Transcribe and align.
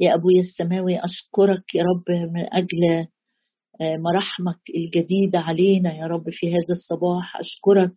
يا 0.00 0.14
أبوي 0.14 0.40
السماوي 0.40 0.98
أشكرك 0.98 1.74
يا 1.74 1.82
رب 1.82 2.30
من 2.32 2.46
أجل 2.54 3.06
آه، 3.80 3.96
مراحمك 3.96 4.60
الجديدة 4.76 5.38
علينا 5.38 5.94
يا 5.94 6.06
رب 6.06 6.24
في 6.30 6.48
هذا 6.50 6.72
الصباح. 6.72 7.36
أشكرك 7.36 7.92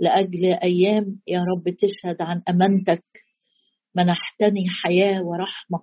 لأجل 0.00 0.44
أيام 0.44 1.20
يا 1.28 1.40
رب 1.44 1.74
تشهد 1.76 2.22
عن 2.22 2.42
أمانتك. 2.48 3.04
منحتني 3.96 4.68
حياة 4.82 5.22
ورحمة 5.22 5.80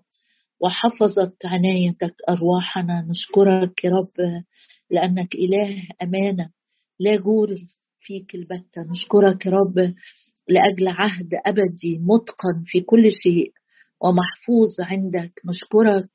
وحفظت 0.61 1.45
عنايتك 1.45 2.15
أرواحنا. 2.29 3.07
نشكرك 3.09 3.83
يا 3.83 3.89
رب 3.89 4.43
لأنك 4.91 5.35
إله 5.35 5.83
أمانة 6.01 6.49
لا 6.99 7.15
جور 7.15 7.55
فيك 7.99 8.35
البتة. 8.35 8.81
نشكرك 8.91 9.45
يا 9.45 9.51
رب 9.51 9.93
لأجل 10.49 10.87
عهد 10.87 11.29
أبدي 11.45 11.99
متقن 12.01 12.63
في 12.65 12.81
كل 12.81 13.11
شيء. 13.23 13.51
ومحفوظ 14.01 14.79
عندك. 14.79 15.41
نشكرك. 15.45 16.09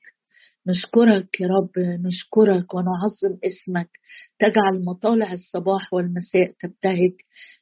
نشكرك 0.67 1.41
يا 1.41 1.47
رب. 1.49 1.71
نشكرك 2.07 2.75
ونعظم 2.75 3.39
اسمك. 3.45 3.91
تجعل 4.39 4.85
مطالع 4.85 5.33
الصباح 5.33 5.93
والمساء 5.95 6.51
تبتهج. 6.61 7.13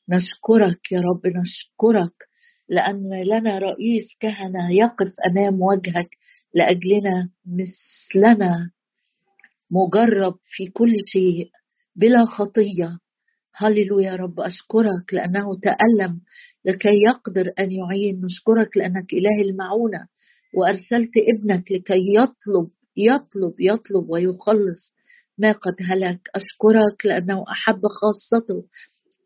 نشكرك 0.09 0.93
يا 0.93 1.01
رب. 1.01 1.27
نشكرك 1.27 2.29
لأن 2.69 3.23
لنا 3.23 3.59
رئيس 3.59 4.05
كهنة 4.21 4.73
يقف 4.73 5.13
أمام 5.31 5.63
وجهك 5.63 6.11
لأجلنا 6.55 7.31
مثلنا. 7.47 8.71
مجرب 9.71 10.39
في 10.45 10.67
كل 10.67 10.95
شيء 11.07 11.51
بلا 11.97 12.25
خطية. 12.25 12.99
هللويا 13.59 14.11
يا 14.11 14.17
رب 14.17 14.41
أشكرك 14.41 15.15
لأنه 15.15 15.59
تألم 15.63 16.21
لكي 16.65 17.03
يقدر 17.03 17.53
أن 17.59 17.73
يعين. 17.73 18.21
نشكرك 18.25 18.77
لأنك 18.77 19.13
إله 19.13 19.51
المعونة 19.51 20.07
وأرسلت 20.55 21.11
ابنك 21.35 21.73
لكي 21.73 22.03
يطلب 22.19 22.71
يطلب 22.97 23.55
يطلب 23.61 24.11
ويخلص 24.11 24.95
ما 25.39 25.53
قد 25.53 25.75
هلك. 25.89 26.21
أشكرك 26.35 27.07
لأنه 27.07 27.45
أحب 27.53 27.81
خاصته 28.01 28.65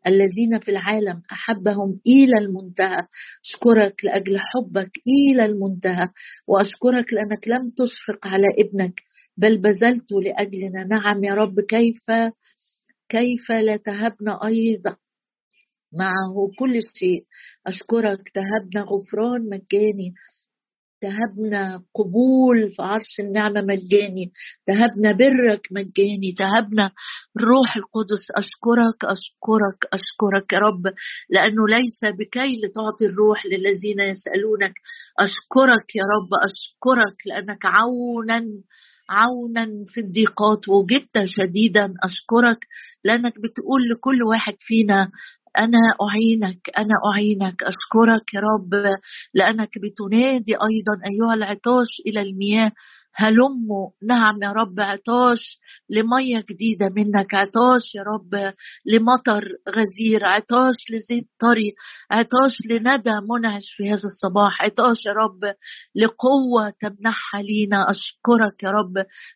الذين 0.07 0.59
في 0.59 0.71
العالم 0.71 1.21
أحبهم 1.31 1.99
إلى 2.07 2.37
المنتهى. 2.45 3.01
أشكرك 3.45 4.05
لأجل 4.05 4.37
حبك 4.39 4.91
إلى 5.07 5.45
المنتهى 5.45 6.09
وأشكرك 6.47 7.13
لأنك 7.13 7.47
لم 7.47 7.71
تشفق 7.77 8.27
على 8.27 8.47
ابنك 8.59 8.93
بل 9.37 9.57
بذلته 9.57 10.21
لأجلنا. 10.21 10.83
نعم 10.83 11.23
يا 11.23 11.33
رب 11.33 11.59
كيف 11.59 12.01
كيف 13.13 13.51
لا 13.51 13.77
تهبنا 13.77 14.45
أيضا؟ 14.45 14.95
معه 15.93 16.35
كل 16.59 16.79
شيء. 16.95 17.23
أشكرك. 17.67 18.19
تهبنا 18.33 18.81
غفران 18.91 19.41
مجاني. 19.49 20.13
تهبنا 21.01 21.83
قبول 21.95 22.71
في 22.75 22.81
عرش 22.81 23.19
النعمة 23.19 23.61
مجاني. 23.61 24.31
تهبنا 24.67 25.11
برك 25.11 25.61
مجاني. 25.71 26.31
تهبنا 26.37 26.91
الروح 27.37 27.77
القدس. 27.77 28.23
أشكرك 28.31 28.99
أشكرك 29.03 29.79
أشكرك 29.93 30.53
يا 30.53 30.59
رب. 30.59 30.83
لأنه 31.29 31.67
ليس 31.67 31.99
بكي 32.19 32.61
لتعطي 32.61 33.05
الروح 33.05 33.45
للذين 33.45 33.99
يسألونك. 33.99 34.73
أشكرك 35.19 35.95
يا 35.95 36.03
رب. 36.13 36.31
أشكرك 36.49 37.17
لأنك 37.27 37.65
عونا 37.65 38.45
عونا 39.13 39.67
في 39.87 39.99
الضيقات 40.01 40.69
وجدت 40.69 41.17
شديدا 41.25 41.93
أشكرك 42.03 42.67
لأنك 43.03 43.33
بتقول 43.39 43.81
لكل 43.91 44.23
واحد 44.23 44.55
فينا 44.59 45.09
أنا 45.57 45.77
أعينك 46.01 46.69
أنا 46.77 46.93
أعينك 47.13 47.63
أشكرك 47.63 48.33
يا 48.33 48.39
رب 48.39 48.97
لأنك 49.33 49.69
بتنادي 49.77 50.53
أيضا 50.55 50.95
أيها 51.11 51.33
العطاش 51.33 51.87
إلى 52.07 52.21
المياه. 52.21 52.71
هلموا 53.15 53.89
نعم 54.03 54.43
يا 54.43 54.51
رب 54.51 54.79
عطاش 54.79 55.59
لمية 55.89 56.43
جديدة 56.49 56.89
منك 56.89 57.33
عطاش 57.33 57.95
يا 57.95 58.03
رب 58.03 58.53
لمطر 58.85 59.43
غزير 59.69 60.25
عطاش 60.25 60.75
لزيت 60.91 61.27
طري 61.39 61.73
عطاش 62.11 62.57
لندى 62.69 63.11
منعش 63.29 63.73
في 63.77 63.89
هذا 63.89 64.03
الصباح 64.05 64.61
عطاش 64.61 65.05
يا 65.05 65.11
رب 65.13 65.53
لقوة 65.95 66.73
تمنحها 66.81 67.41
لينا. 67.41 67.89
أشكرك 67.89 68.63
يا 68.63 68.69
رب 68.69 68.93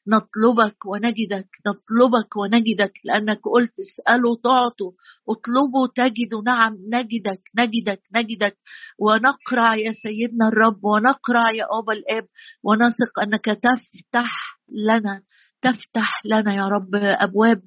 نطلبك 0.07 0.85
ونجدك 0.85 1.49
نطلبك 1.67 2.35
ونجدك 2.37 2.93
لأنك 3.05 3.39
قلت 3.43 3.73
اسألوا 3.79 4.35
تعطوا 4.43 4.91
اطلبوا 5.29 5.87
تجدوا 5.95 6.41
نعم 6.45 6.73
نجدك 6.93 7.41
نجدك 7.57 8.01
نجدك. 8.15 8.57
ونقرع 8.99 9.75
يا 9.75 9.91
سيدنا 9.91 10.47
الرب 10.47 10.83
ونقرع 10.83 11.51
يا 11.51 11.65
أبا 11.79 11.93
الآب 11.93 12.25
ونثق 12.63 13.19
أنك 13.23 13.49
تفتح 13.67 14.57
لنا 14.87 15.21
تفتح 15.61 16.21
لنا 16.25 16.55
يا 16.55 16.65
رب 16.65 16.95
أبواب 16.95 17.61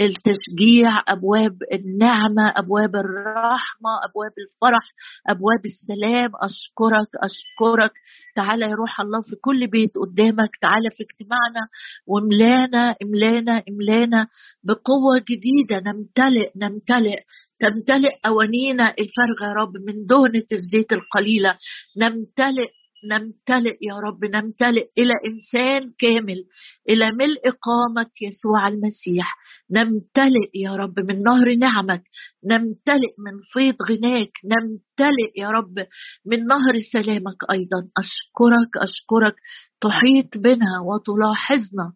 التشجيع 0.00 1.02
أبواب 1.08 1.56
النعمة 1.72 2.52
أبواب 2.56 2.96
الرحمة 2.96 3.90
أبواب 4.04 4.32
الفرح 4.38 4.84
أبواب 5.28 5.62
السلام. 5.64 6.30
أشكرك 6.34 7.10
أشكرك. 7.22 7.92
تعالى 8.36 8.64
يا 8.64 8.74
روح 8.74 9.00
الله 9.00 9.22
في 9.22 9.36
كل 9.36 9.66
بيت 9.66 9.92
قدامك. 9.98 10.50
تعالى 10.62 10.90
في 10.90 11.02
اجتماعنا. 11.02 11.68
واملانا 12.06 12.94
املانا 13.02 13.62
املانا 13.68 14.28
بقوة 14.64 15.18
جديدة. 15.30 15.80
نمتلئ 15.90 16.50
نمتلئ 16.56 17.18
تمتلئ 17.60 18.14
أوانينا 18.26 18.88
الفارغة 18.90 19.44
يا 19.48 19.54
رب 19.62 19.72
من 19.86 20.06
دهنة 20.06 20.46
الزيت 20.52 20.92
القليلة. 20.92 21.58
نمتلئ 21.96 22.70
نمتلئ 23.04 23.76
يا 23.82 23.94
رب 23.94 24.24
نمتلئ 24.24 24.86
إلى 24.98 25.12
إنسان 25.26 25.92
كامل 25.98 26.44
إلى 26.88 27.12
ملء 27.12 27.50
قامه 27.50 28.10
يسوع 28.22 28.68
المسيح. 28.68 29.36
نمتلئ 29.70 30.50
يا 30.54 30.76
رب 30.76 31.00
من 31.00 31.22
نهر 31.22 31.54
نعمك 31.54 32.02
نمتلئ 32.44 33.14
من 33.18 33.40
فيض 33.52 33.76
غناك 33.90 34.32
نمتلئ 34.44 35.30
يا 35.36 35.48
رب 35.50 35.78
من 36.26 36.46
نهر 36.46 36.74
سلامك 36.92 37.40
أيضا. 37.50 37.80
أشكرك 37.98 38.72
أشكرك. 38.76 39.36
تحيط 39.80 40.38
بنا 40.38 40.80
وتلاحظنا 40.88 41.92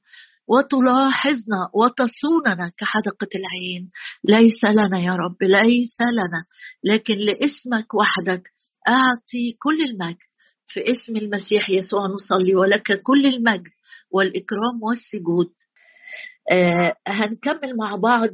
وتلاحظنا 0.49 1.61
وتصوننا 1.75 2.73
كحدقة 2.79 3.29
العين. 3.35 3.91
ليس 4.25 4.65
لنا 4.65 4.99
يا 5.01 5.15
رب 5.15 5.43
ليس 5.43 5.97
لنا 6.01 6.45
لكن 6.85 7.15
لاسمك 7.15 7.95
وحدك 7.95 8.43
أعطي 8.89 9.57
كل 9.63 9.83
المجد. 9.85 10.30
في 10.73 10.81
اسم 10.81 11.17
المسيح 11.17 11.71
يسوع 11.71 12.07
نصلي 12.07 12.55
ولك 12.55 13.03
كل 13.03 13.27
المجد 13.27 13.71
والإكرام 14.11 14.83
والسجود. 14.83 15.53
آه 16.53 16.97
هنكمل 17.07 17.77
مع 17.77 17.97
بعض 17.97 18.31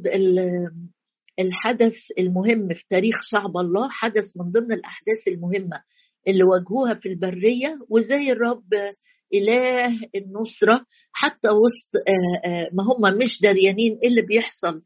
الحدث 1.39 1.93
المهم 2.19 2.67
في 2.73 2.83
تاريخ 2.89 3.15
شعب 3.21 3.57
الله 3.57 3.89
حدث 3.89 4.23
من 4.37 4.51
ضمن 4.51 4.71
الأحداث 4.71 5.27
المهمة 5.27 5.81
اللي 6.27 6.43
واجهوها 6.43 6.93
في 6.93 7.09
البرية 7.09 7.79
وزي 7.89 8.31
الرب 8.31 8.73
إله 9.33 9.99
النصرة 10.15 10.85
حتى 11.13 11.49
وسط 11.49 11.95
آه 11.95 12.47
آه 12.49 12.69
ما 12.73 12.83
هم 12.83 13.17
مش 13.17 13.41
دريانين 13.41 13.99
إيه 14.03 14.09
اللي 14.09 14.21
بيحصل 14.21 14.81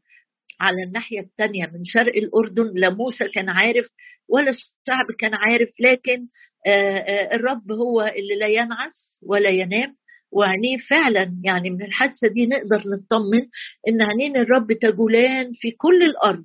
على 0.60 0.82
الناحية 0.82 1.20
الثانية 1.20 1.66
من 1.66 1.84
شرق 1.84 2.16
الأردن 2.16 2.72
لا 2.74 2.90
موسى 2.90 3.28
كان 3.28 3.48
عارف 3.48 3.86
ولا 4.28 4.50
الشعب 4.50 5.06
كان 5.18 5.34
عارف 5.34 5.68
لكن 5.80 6.26
آه، 6.66 6.96
آه، 6.96 7.34
الرب 7.34 7.72
هو 7.72 8.02
اللي 8.02 8.34
لا 8.34 8.46
ينعس 8.46 9.20
ولا 9.22 9.50
ينام. 9.50 9.96
وعينيه 10.32 10.76
فعلا 10.90 11.40
يعني 11.44 11.70
من 11.70 11.82
الحادثة 11.82 12.28
دي 12.34 12.46
نقدر 12.46 12.82
نطمن 12.88 13.40
إن 13.88 14.02
عينين 14.02 14.36
الرب 14.36 14.72
تجولان 14.72 15.52
في 15.54 15.70
كل 15.70 16.02
الأرض 16.02 16.44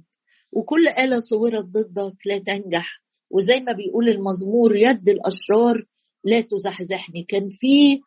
وكل 0.53 0.87
آلة 0.87 1.19
صورت 1.29 1.65
ضدك 1.65 2.17
لا 2.25 2.37
تنجح. 2.37 3.01
وزي 3.31 3.59
ما 3.59 3.73
بيقول 3.73 4.09
المزمور 4.09 4.75
يد 4.75 5.09
الأشرار 5.09 5.83
لا 6.23 6.41
تزحزحني. 6.41 7.23
كان 7.29 7.49
في 7.49 7.99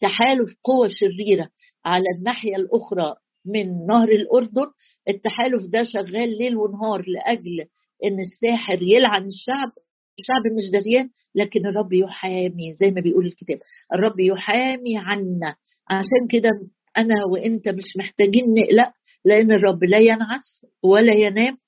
تحالف 0.00 0.54
قوى 0.64 0.88
شريرة 0.94 1.48
على 1.84 2.04
الناحية 2.18 2.56
الأخرى 2.56 3.14
من 3.54 3.86
نهر 3.86 4.08
الأردن 4.08 4.66
التحالف 5.08 5.62
ده 5.72 5.84
شغال 5.84 6.38
ليل 6.38 6.56
ونهار 6.56 7.04
لأجل 7.08 7.60
إن 8.04 8.16
الساحر 8.20 8.78
يلعن 8.82 9.26
الشعب. 9.26 9.72
الشعب 10.18 10.42
مش 10.56 10.70
دريان 10.72 11.10
لكن 11.34 11.66
الرب 11.66 11.92
يحامي 11.92 12.74
زي 12.74 12.90
ما 12.90 13.00
بيقول 13.00 13.26
الكتاب. 13.26 13.58
الرب 13.94 14.20
يحامي 14.20 14.98
عنا. 14.98 15.56
عشان 15.90 16.26
كده 16.30 16.50
أنا 16.96 17.14
وإنت 17.32 17.68
مش 17.68 17.96
محتاجين 17.96 18.44
نقلق 18.54 18.92
لأن 19.24 19.52
الرب 19.52 19.84
لا 19.84 19.98
ينعس 19.98 20.66
ولا 20.82 21.12
ينام. 21.14 21.58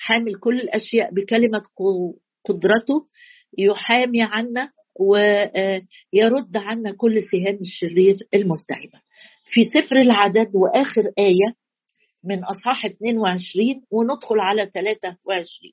حامل 0.00 0.34
كل 0.34 0.60
الأشياء 0.60 1.14
بكلمة 1.14 1.62
قدرته. 2.44 3.06
يحامي 3.58 4.22
عنا 4.22 4.70
ويرد 5.00 6.56
عنا 6.56 6.92
كل 6.96 7.22
سهام 7.22 7.58
الشرير 7.60 8.16
المستعبة 8.34 9.00
في 9.50 9.64
سفر 9.64 9.96
العدد 9.96 10.50
وآخر 10.54 11.12
آية 11.18 11.54
من 12.24 12.44
أصحاح 12.44 12.86
22 12.86 13.84
وندخل 13.90 14.40
على 14.40 14.66
23 14.74 15.72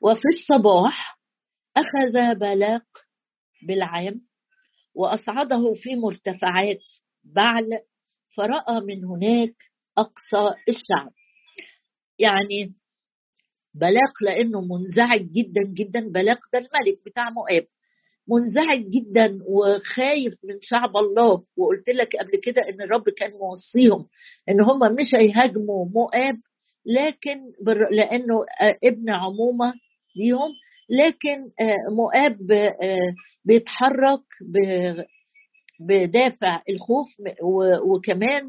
وفي 0.00 0.22
الصباح 0.34 1.18
أخذ 1.76 2.34
بلاق 2.38 2.84
بالعام 3.68 4.20
وأصعده 4.94 5.74
في 5.74 5.96
مرتفعات 5.96 6.78
بعل 7.24 7.70
فرأى 8.36 8.80
من 8.80 9.04
هناك 9.04 9.54
أقصى 9.98 10.54
الشعب. 10.68 11.12
يعني 12.18 12.74
بلاق 13.74 14.22
لأنه 14.22 14.60
منزعج 14.60 15.20
جدا 15.20 15.62
جدا. 15.74 16.00
بلاق 16.08 16.38
ده 16.52 16.58
الملك 16.58 16.98
بتاع 17.06 17.30
مؤاب. 17.30 17.66
منزعج 18.28 18.84
جدا 18.88 19.38
وخايف 19.48 20.34
من 20.44 20.58
شعب 20.62 20.96
الله. 20.96 21.42
وقلت 21.56 21.88
لك 21.88 22.16
قبل 22.16 22.40
كده 22.44 22.62
إن 22.68 22.82
الرب 22.82 23.08
كان 23.10 23.30
موصيهم 23.32 24.06
إن 24.48 24.60
هم 24.60 24.94
مش 24.94 25.14
هيهاجموا 25.14 25.86
مؤاب 25.94 26.36
لكن 26.86 27.38
لأنه 27.90 28.34
ابن 28.84 29.10
عمومة 29.10 29.74
ليهم. 30.16 30.50
لكن 30.90 31.50
مؤاب 31.96 32.38
بيتحرك 33.44 34.20
بدافع 35.80 36.62
الخوف 36.68 37.06
وكمان 37.86 38.42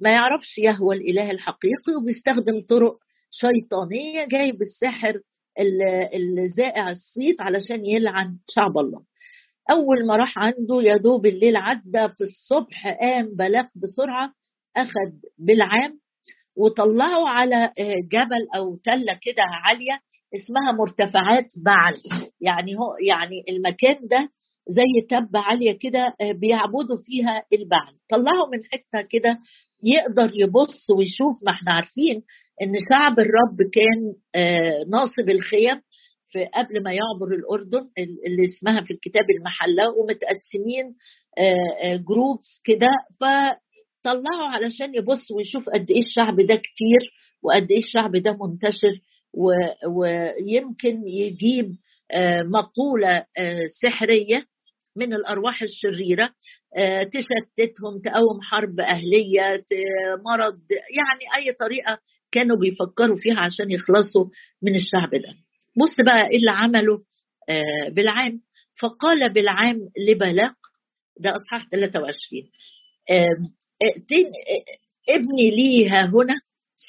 ما 0.00 0.10
يعرفش 0.10 0.58
يهوى 0.58 0.96
الإله 0.96 1.30
الحقيقي 1.30 1.94
وبيستخدم 2.02 2.60
طرق 2.68 2.96
شيطانية 3.30 4.24
جاي 4.24 4.52
بالسحر 4.52 5.20
الزائع 5.58 6.90
الصيت 6.90 7.40
علشان 7.40 7.86
يلعن 7.86 8.36
شعب 8.48 8.78
الله. 8.78 9.02
أول 9.70 10.06
ما 10.06 10.16
راح 10.16 10.38
عنده 10.38 10.82
يا 10.82 10.96
دوب 10.96 11.26
الليل 11.26 11.56
عدى 11.56 12.08
في 12.16 12.20
الصبح 12.24 12.88
قام 13.00 13.34
بلاق 13.36 13.68
بسرعة 13.76 14.32
اخذ 14.76 15.12
بالعام 15.38 16.00
وطلعوا 16.56 17.28
على 17.28 17.72
جبل 18.12 18.48
أو 18.56 18.76
تلة 18.76 19.18
كده 19.22 19.42
عالية 19.64 20.00
اسمها 20.34 20.72
مرتفعات 20.72 21.46
بعل. 21.64 21.94
يعني 22.40 22.74
هو 22.74 22.88
يعني 23.06 23.44
المكان 23.48 24.08
ده 24.10 24.28
زي 24.68 25.06
تبة 25.10 25.38
عالية 25.40 25.78
كده 25.78 26.14
بيعبدوا 26.20 26.98
فيها 27.06 27.42
البعل. 27.52 27.94
طلعوا 28.10 28.48
من 28.52 28.64
حتة 28.64 29.08
كده 29.10 29.38
يقدر 29.84 30.30
يبص 30.34 30.90
ويشوف 30.98 31.36
ما 31.46 31.52
إحنا 31.52 31.72
عارفين 31.72 32.22
إن 32.62 32.72
شعب 32.92 33.12
الرب 33.18 33.70
كان 33.72 34.14
ناصب 34.90 35.30
الخيم 35.30 35.80
في 36.32 36.44
قبل 36.44 36.82
ما 36.82 36.92
يعبر 36.92 37.34
الأردن 37.38 37.90
اللي 38.26 38.44
اسمها 38.44 38.84
في 38.84 38.92
الكتاب 38.92 39.24
المحلة 39.38 39.84
ومتقسمين 39.88 40.94
جروبس 42.08 42.60
كده. 42.64 42.86
فطلعوا 43.20 44.48
علشان 44.48 44.94
يبص 44.94 45.30
ويشوف 45.36 45.64
قد 45.74 45.90
إيه 45.90 46.02
الشعب 46.02 46.36
ده 46.40 46.54
كتير 46.56 47.12
وقد 47.42 47.70
إيه 47.70 47.78
الشعب 47.82 48.16
ده 48.16 48.32
منتشر 48.42 49.00
ويمكن 49.96 51.02
يجيب 51.08 51.76
مقولة 52.44 53.24
سحرية 53.82 54.46
من 54.96 55.14
الأرواح 55.14 55.62
الشريرة 55.62 56.30
تشتتهم 57.12 58.00
تقوم 58.04 58.40
حرب 58.42 58.80
أهلية 58.80 59.64
مرض 60.26 60.60
يعني 60.70 61.24
أي 61.46 61.52
طريقة 61.52 61.98
كانوا 62.32 62.56
بيفكروا 62.56 63.16
فيها 63.16 63.40
عشان 63.40 63.70
يخلصوا 63.70 64.26
من 64.62 64.76
الشعب 64.76 65.10
ده. 65.10 65.34
بص 65.76 65.94
بقى 66.06 66.28
إيه 66.30 66.36
اللي 66.36 66.50
عمله 66.50 66.98
بالعام 67.90 68.40
فقال 68.80 69.32
بالعام 69.32 69.78
لبلاق 70.08 70.54
ده 71.20 71.36
إصحاح 71.36 71.68
23 71.70 72.42
ابني 75.08 75.50
لي 75.50 75.88
ها 75.90 76.04
هنا 76.06 76.34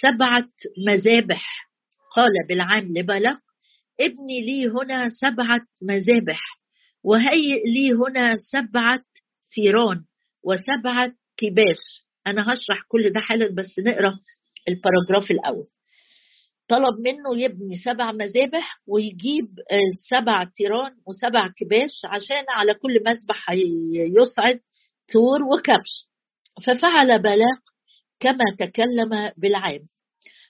سبعة 0.02 0.50
مذابح. 0.88 1.70
قال 2.16 2.32
بالعام 2.50 2.98
لبلاق 2.98 3.40
ابني 4.00 4.42
لي 4.46 4.68
هنا 4.68 5.10
سبعة 5.10 5.62
مذابح 5.82 6.42
وهيئ 7.04 7.62
لي 7.66 7.94
هنا 7.94 8.38
سبعة 8.52 9.04
ثيران 9.56 10.04
وسبعة 10.44 11.12
كباش. 11.38 12.06
أنا 12.28 12.42
هشرح 12.54 12.82
كل 12.88 13.14
ده 13.14 13.20
حالا 13.20 13.56
بس 13.56 13.80
نقرأ 13.80 14.14
ال 14.68 14.74
paragraph 14.74 15.32
الأول. 15.32 15.68
طلب 16.68 17.00
منه 17.00 17.44
يبني 17.44 17.76
سبع 17.86 18.12
مذابح 18.12 18.82
ويجيب 18.88 19.48
سبع 20.10 20.44
تيران 20.44 20.92
وسبع 21.08 21.48
كباش 21.58 22.02
عشان 22.06 22.46
على 22.50 22.74
كل 22.74 22.94
مذبح 23.06 23.50
يصعد 24.22 24.60
ثور 25.14 25.44
وكبش. 25.44 26.08
ففعل 26.66 27.22
بالاق 27.22 27.62
كما 28.20 28.46
تكلم 28.60 29.32
بلعام. 29.38 29.88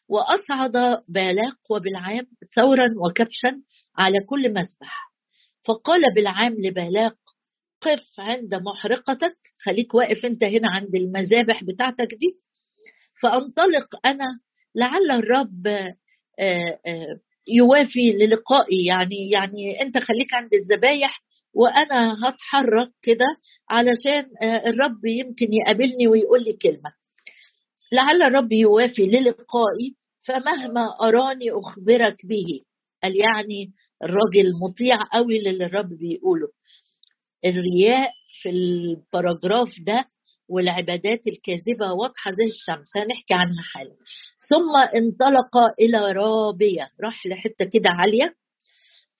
وأصعد 0.08 1.04
بالاق 1.08 1.58
وبلعام 1.69 2.27
ثورا 2.56 2.88
وكبشا 3.06 3.62
على 3.98 4.18
كل 4.30 4.50
مذبح 4.54 5.12
فقال 5.68 6.02
بالعام 6.16 6.54
لبلاق 6.54 7.16
قف 7.81 8.19
عند 8.19 8.56
محرقتك. 8.56 9.38
خليك 9.66 9.94
واقف 9.96 10.25
انت 10.25 10.44
هنا 10.44 10.69
عند 10.69 10.96
المذابح 10.96 11.63
بتاعتك 11.63 12.08
دي. 12.19 12.40
فأنطلق 13.21 13.88
أنا 14.06 14.39
لعل 14.75 15.12
الرب 15.12 15.68
يوافي 17.47 18.12
للقائي. 18.12 18.85
يعني 18.85 19.29
يعني 19.29 19.81
أنت 19.81 19.97
خليك 19.97 20.33
عند 20.33 20.50
الذبايح 20.53 21.23
وأنا 21.53 22.15
هتحرك 22.27 22.91
كده 23.01 23.25
علشان 23.69 24.25
الرب 24.44 25.06
يمكن 25.06 25.45
يقابلني 25.53 26.07
ويقول 26.07 26.44
لي 26.44 26.53
كلمة. 26.53 26.94
لعل 27.94 28.23
الرب 28.23 28.51
يوافي 28.51 29.01
للقائي 29.06 29.95
فمهما 30.24 30.88
أراني 31.01 31.51
أخبرك 31.51 32.25
به. 32.25 32.62
قال 33.03 33.13
يعني 33.19 33.74
الراجل 34.03 34.51
مطيع 34.63 34.97
قوي 35.13 35.39
للي 35.39 35.65
الرب 35.65 35.89
بيقوله. 35.89 36.47
الرياء 37.45 38.12
في 38.41 38.50
الباراجراف 38.50 39.69
ده 39.79 40.06
والعبادات 40.51 41.27
الكاذبة 41.27 41.92
واضحة 41.94 42.31
زي 42.31 42.45
الشمس. 42.45 42.98
هنحكي 42.98 43.33
عنها 43.33 43.63
حالا. 43.63 43.95
ثم 44.50 44.98
انطلق 44.98 45.57
إلى 45.80 46.12
رابية. 46.12 46.92
راح 47.03 47.25
لحتة 47.25 47.65
كده 47.74 47.89
عالية. 47.89 48.36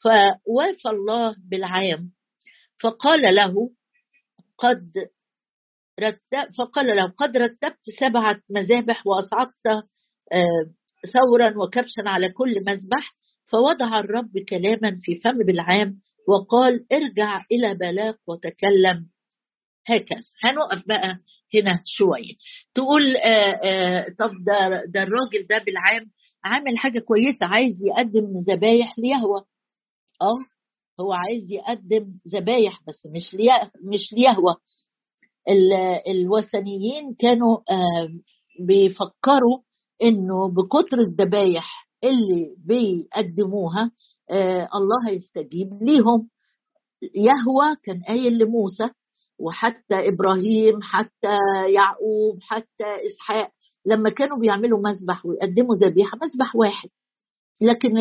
فوافى 0.04 0.90
الله 0.90 1.36
بالعام. 1.50 2.12
فقال 2.84 3.36
له 3.36 3.54
قد 4.58 4.92
رتب 6.00 6.54
فقال 6.58 6.86
له 6.96 7.14
قد 7.18 7.38
رتبت 7.38 7.80
سبعه 8.00 8.42
مذابح 8.52 9.08
وأصعدت 9.08 9.88
ثورا 11.14 11.54
وكبشا 11.58 12.04
على 12.06 12.30
كل 12.30 12.64
مذبح. 12.68 13.16
فوضع 13.52 14.00
الرب 14.00 14.32
كلاما 14.50 14.98
في 15.02 15.20
فم 15.24 15.38
بالعام 15.38 16.00
وقال 16.28 16.86
ارجع 16.94 17.46
إلى 17.52 17.76
بلاق 17.76 18.18
وتكلم. 18.28 19.11
هكذا 19.96 20.20
هنقف 20.44 20.88
بقى 20.88 21.18
هنا 21.56 21.82
شوية 21.86 22.34
تقول 22.76 23.16
آآ 23.18 23.60
آآ 23.64 24.06
طب 24.20 24.32
ده 24.46 24.84
ده 24.88 25.04
الراجل 25.04 25.48
ده 25.50 25.58
بالعام 25.66 26.12
عامل 26.44 26.78
حاجة 26.78 27.00
كويسة 27.00 27.46
عايز 27.46 27.74
يقدم 27.86 28.28
ذبايح 28.50 29.00
ليهوى. 29.00 29.42
آه 30.22 30.38
هو 31.00 31.14
عايز 31.14 31.52
يقدم 31.52 32.14
ذبايح 32.28 32.74
بس 32.88 33.06
مش 33.16 33.34
ليه 33.34 33.72
مش 33.84 34.14
ليهوى. 34.14 34.56
الوثنيين 36.08 37.14
كانوا 37.20 37.58
بيفكروا 38.68 39.60
إنه 40.04 40.50
بكتر 40.50 40.98
الذبايح 40.98 41.90
اللي 42.04 42.56
بيقدموها 42.66 43.92
آه 44.32 44.70
الله 44.76 45.10
هيستجيب 45.10 45.84
ليهم. 45.84 46.30
يهوى 47.16 47.76
كان 47.84 48.04
قايل 48.08 48.38
لموسى 48.38 48.90
وحتى 49.42 50.08
إبراهيم 50.10 50.82
حتى 50.82 51.38
يعقوب 51.74 52.38
حتى 52.42 53.06
إسحاق 53.06 53.52
لما 53.86 54.10
كانوا 54.10 54.38
بيعملوا 54.40 54.80
مذبح 54.80 55.26
ويقدموا 55.26 55.76
ذبيحة 55.86 56.18
مذبح 56.22 56.56
واحد. 56.56 56.90
لكن 57.62 57.98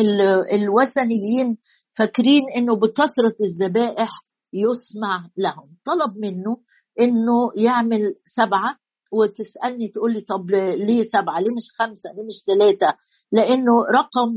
الوثنيين 0.53 1.57
فاكرين 1.97 2.41
إنه 2.57 2.75
بكثرة 2.75 3.35
الذبائح 3.41 4.09
يسمع 4.53 5.25
لهم. 5.37 5.69
طلب 5.85 6.17
منه 6.17 6.57
إنه 6.99 7.51
يعمل 7.55 8.15
سبعة 8.25 8.75
وتسألني 9.11 9.87
تقول 9.87 10.13
لي 10.13 10.21
طب 10.21 10.49
ليه 10.75 11.03
سبعة؟ 11.09 11.39
ليه 11.39 11.51
مش 11.55 11.71
خمسة؟ 11.79 12.09
ليه 12.15 12.23
مش 12.23 12.43
ثلاثة؟ 12.47 12.97
لأنه 13.31 13.71
رقم 13.93 14.33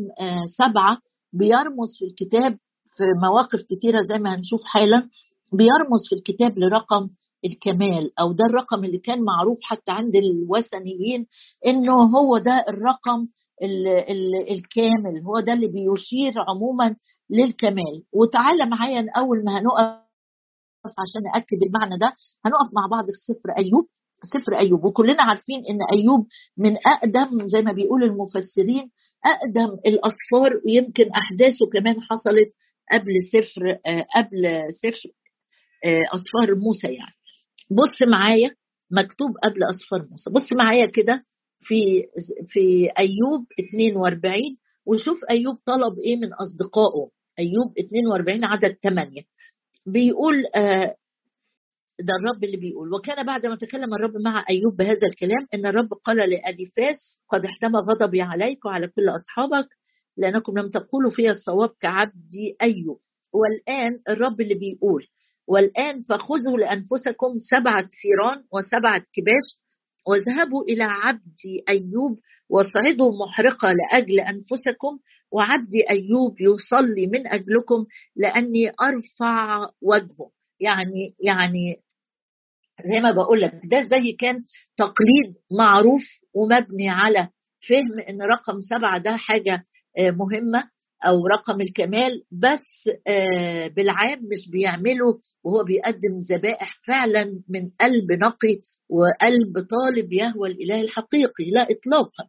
سبعة 0.59 0.99
بيرمز 1.33 1.97
في 1.99 2.05
الكتاب 2.05 2.59
في 2.97 3.05
مواقف 3.23 3.61
كتيرة 3.71 4.03
زي 4.03 4.19
ما 4.19 4.35
هنشوف 4.35 4.61
حالا. 4.65 5.09
بيرمز 5.57 6.01
في 6.09 6.15
الكتاب 6.15 6.59
لرقم 6.59 7.09
الكمال 7.45 8.19
أو 8.21 8.33
ده 8.33 8.45
الرقم 8.51 8.85
اللي 8.85 8.99
كان 8.99 9.23
معروف 9.23 9.59
حتى 9.63 9.91
عند 9.93 10.17
الوثنيين 10.17 11.27
إنه 11.67 11.93
هو 12.03 12.39
ده 12.39 12.65
الرقم 12.69 13.27
ال 13.63 13.89
ال 13.89 14.35
الكامل 14.51 15.23
هو 15.23 15.41
ده 15.41 15.53
اللي 15.53 15.67
بيشير 15.67 16.33
عموما 16.49 16.97
للكمال. 17.31 18.03
وتعالى 18.13 18.67
معايا 18.67 19.07
اول 19.17 19.45
ما 19.45 19.53
هنقف 19.59 20.05
عشان 20.85 21.23
ناكد 21.35 21.59
المعنى 21.67 21.99
ده 21.99 22.07
هنقف 22.47 22.75
مع 22.75 22.87
بعض 22.91 23.05
في 23.05 23.33
سفر 23.33 23.51
أيوب 23.59 23.87
سفر 24.35 24.59
أيوب. 24.59 24.85
وكلنا 24.85 25.23
عارفين 25.23 25.63
إن 25.71 25.79
أيوب 25.93 26.27
من 26.59 26.77
أقدم 26.87 27.49
زي 27.49 27.63
ما 27.63 27.73
بيقول 27.73 28.05
المفسرين 28.05 28.91
أقدم 29.25 29.75
الأسفار 29.87 30.61
ويمكن 30.67 31.11
أحداثه 31.11 31.67
كمان 31.73 31.97
حصلت 32.01 32.53
قبل 32.93 33.13
سفر 33.33 33.79
قبل 34.17 34.49
سفر 34.83 35.09
أصفار 36.15 36.55
موسى 36.55 36.87
يعني. 36.87 37.15
بص 37.71 38.03
معايا 38.09 38.51
مكتوب 38.91 39.31
قبل 39.43 39.61
أصفار 39.71 40.01
موسى. 40.11 40.31
بص 40.31 40.53
معايا 40.53 40.87
كده 40.87 41.25
في 41.61 42.03
في 42.49 42.89
أيوب 42.99 43.47
42 43.75 44.41
وشوف 44.87 45.25
أيوب 45.31 45.57
طلب 45.67 45.99
إيه 45.99 46.17
من 46.17 46.29
أصدقائه. 46.35 47.11
أيوب 47.39 47.79
42 47.79 48.45
عدد 48.45 48.77
8 48.83 49.23
بيقول 49.87 50.35
آه 50.57 50.97
ده 52.01 52.13
الرب 52.21 52.45
اللي 52.45 52.57
بيقول 52.57 52.95
وكان 52.95 53.27
بعد 53.27 53.47
ما 53.47 53.57
تكلم 53.57 53.95
الرب 53.95 54.17
مع 54.25 54.45
أيوب 54.51 54.77
بهذا 54.77 55.07
الكلام 55.11 55.47
إن 55.55 55.67
الرب 55.67 55.89
قال 56.05 56.17
لأديفاس 56.17 57.21
قد 57.29 57.45
احتمى 57.45 57.79
غضبي 57.79 58.23
عليك 58.23 58.65
وعلى 58.65 58.89
كل 58.89 59.09
أصحابك 59.09 59.69
لأنكم 60.17 60.59
لم 60.59 60.71
تقولوا 60.71 61.11
في 61.17 61.31
الصواب 61.31 61.71
كعبدي 61.81 62.57
أيوب. 62.63 62.99
والآن 63.33 64.01
الرب 64.09 64.41
اللي 64.41 64.55
بيقول 64.55 65.07
والآن 65.49 66.03
فخذوا 66.03 66.59
لأنفسكم 66.59 67.33
سبعة 67.51 67.83
ثيران 68.03 68.45
وسبعة 68.53 68.99
كباش 68.99 69.65
واذهبوا 70.07 70.63
إلى 70.65 70.85
عبدي 70.85 71.65
أيوب 71.69 72.19
واصعدوا 72.51 73.13
محرقة 73.27 73.73
لأجل 73.73 74.21
أنفسكم 74.21 74.99
وعبدي 75.33 75.91
أيوب 75.91 76.37
يصلي 76.41 77.07
من 77.07 77.27
أجلكم 77.27 77.87
لأني 78.17 78.73
أرفع 78.83 79.69
وجهه. 79.83 80.31
يعني 80.61 81.15
يعني 81.25 81.77
زي 82.93 83.01
ما 83.01 83.11
بقول 83.11 83.41
لك 83.41 83.61
ده 83.65 83.83
زي 83.83 84.13
كان 84.13 84.45
تقليد 84.77 85.35
معروف 85.59 86.03
ومبني 86.35 86.89
على 86.89 87.29
فهم 87.69 88.01
إن 88.09 88.23
رقم 88.23 88.61
سبعة 88.61 88.99
ده 88.99 89.17
حاجة 89.17 89.65
مهمة. 89.99 90.71
أو 91.07 91.27
رقم 91.27 91.61
الكمال 91.61 92.23
بس 92.33 92.89
بالعام 93.77 94.19
مش 94.33 94.51
بيعمله 94.53 95.19
وهو 95.45 95.65
بيقدم 95.65 96.19
ذبائح 96.31 96.77
فعلا 96.87 97.25
من 97.49 97.71
قلب 97.81 98.13
نقي 98.13 98.59
وقلب 98.91 99.67
طالب 99.71 100.13
يهوى 100.13 100.49
الإله 100.49 100.81
الحقيقي 100.81 101.45
لا 101.53 101.63
اطلاقا. 101.63 102.25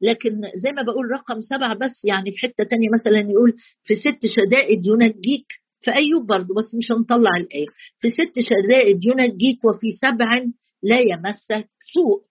لكن 0.00 0.30
زي 0.64 0.72
ما 0.72 0.82
بقول 0.82 1.10
رقم 1.12 1.40
سبعة 1.40 1.74
بس 1.74 2.04
يعني 2.04 2.32
في 2.32 2.38
حتة 2.38 2.64
تانية 2.70 2.88
مثلا 2.94 3.30
يقول 3.30 3.54
في 3.84 3.94
ست 3.94 4.26
شدائد 4.36 4.86
ينجيك 4.86 5.46
في 5.80 5.94
أيوب 5.94 6.26
برضه 6.26 6.54
بس 6.54 6.74
مش 6.78 6.92
هنطلع 6.92 7.30
الآية. 7.40 7.66
في 7.98 8.10
ست 8.10 8.34
شدائد 8.50 9.04
ينجيك 9.04 9.64
وفي 9.64 9.90
سبع 10.00 10.42
لا 10.82 11.00
يمسك 11.00 11.68
سوء. 11.94 12.22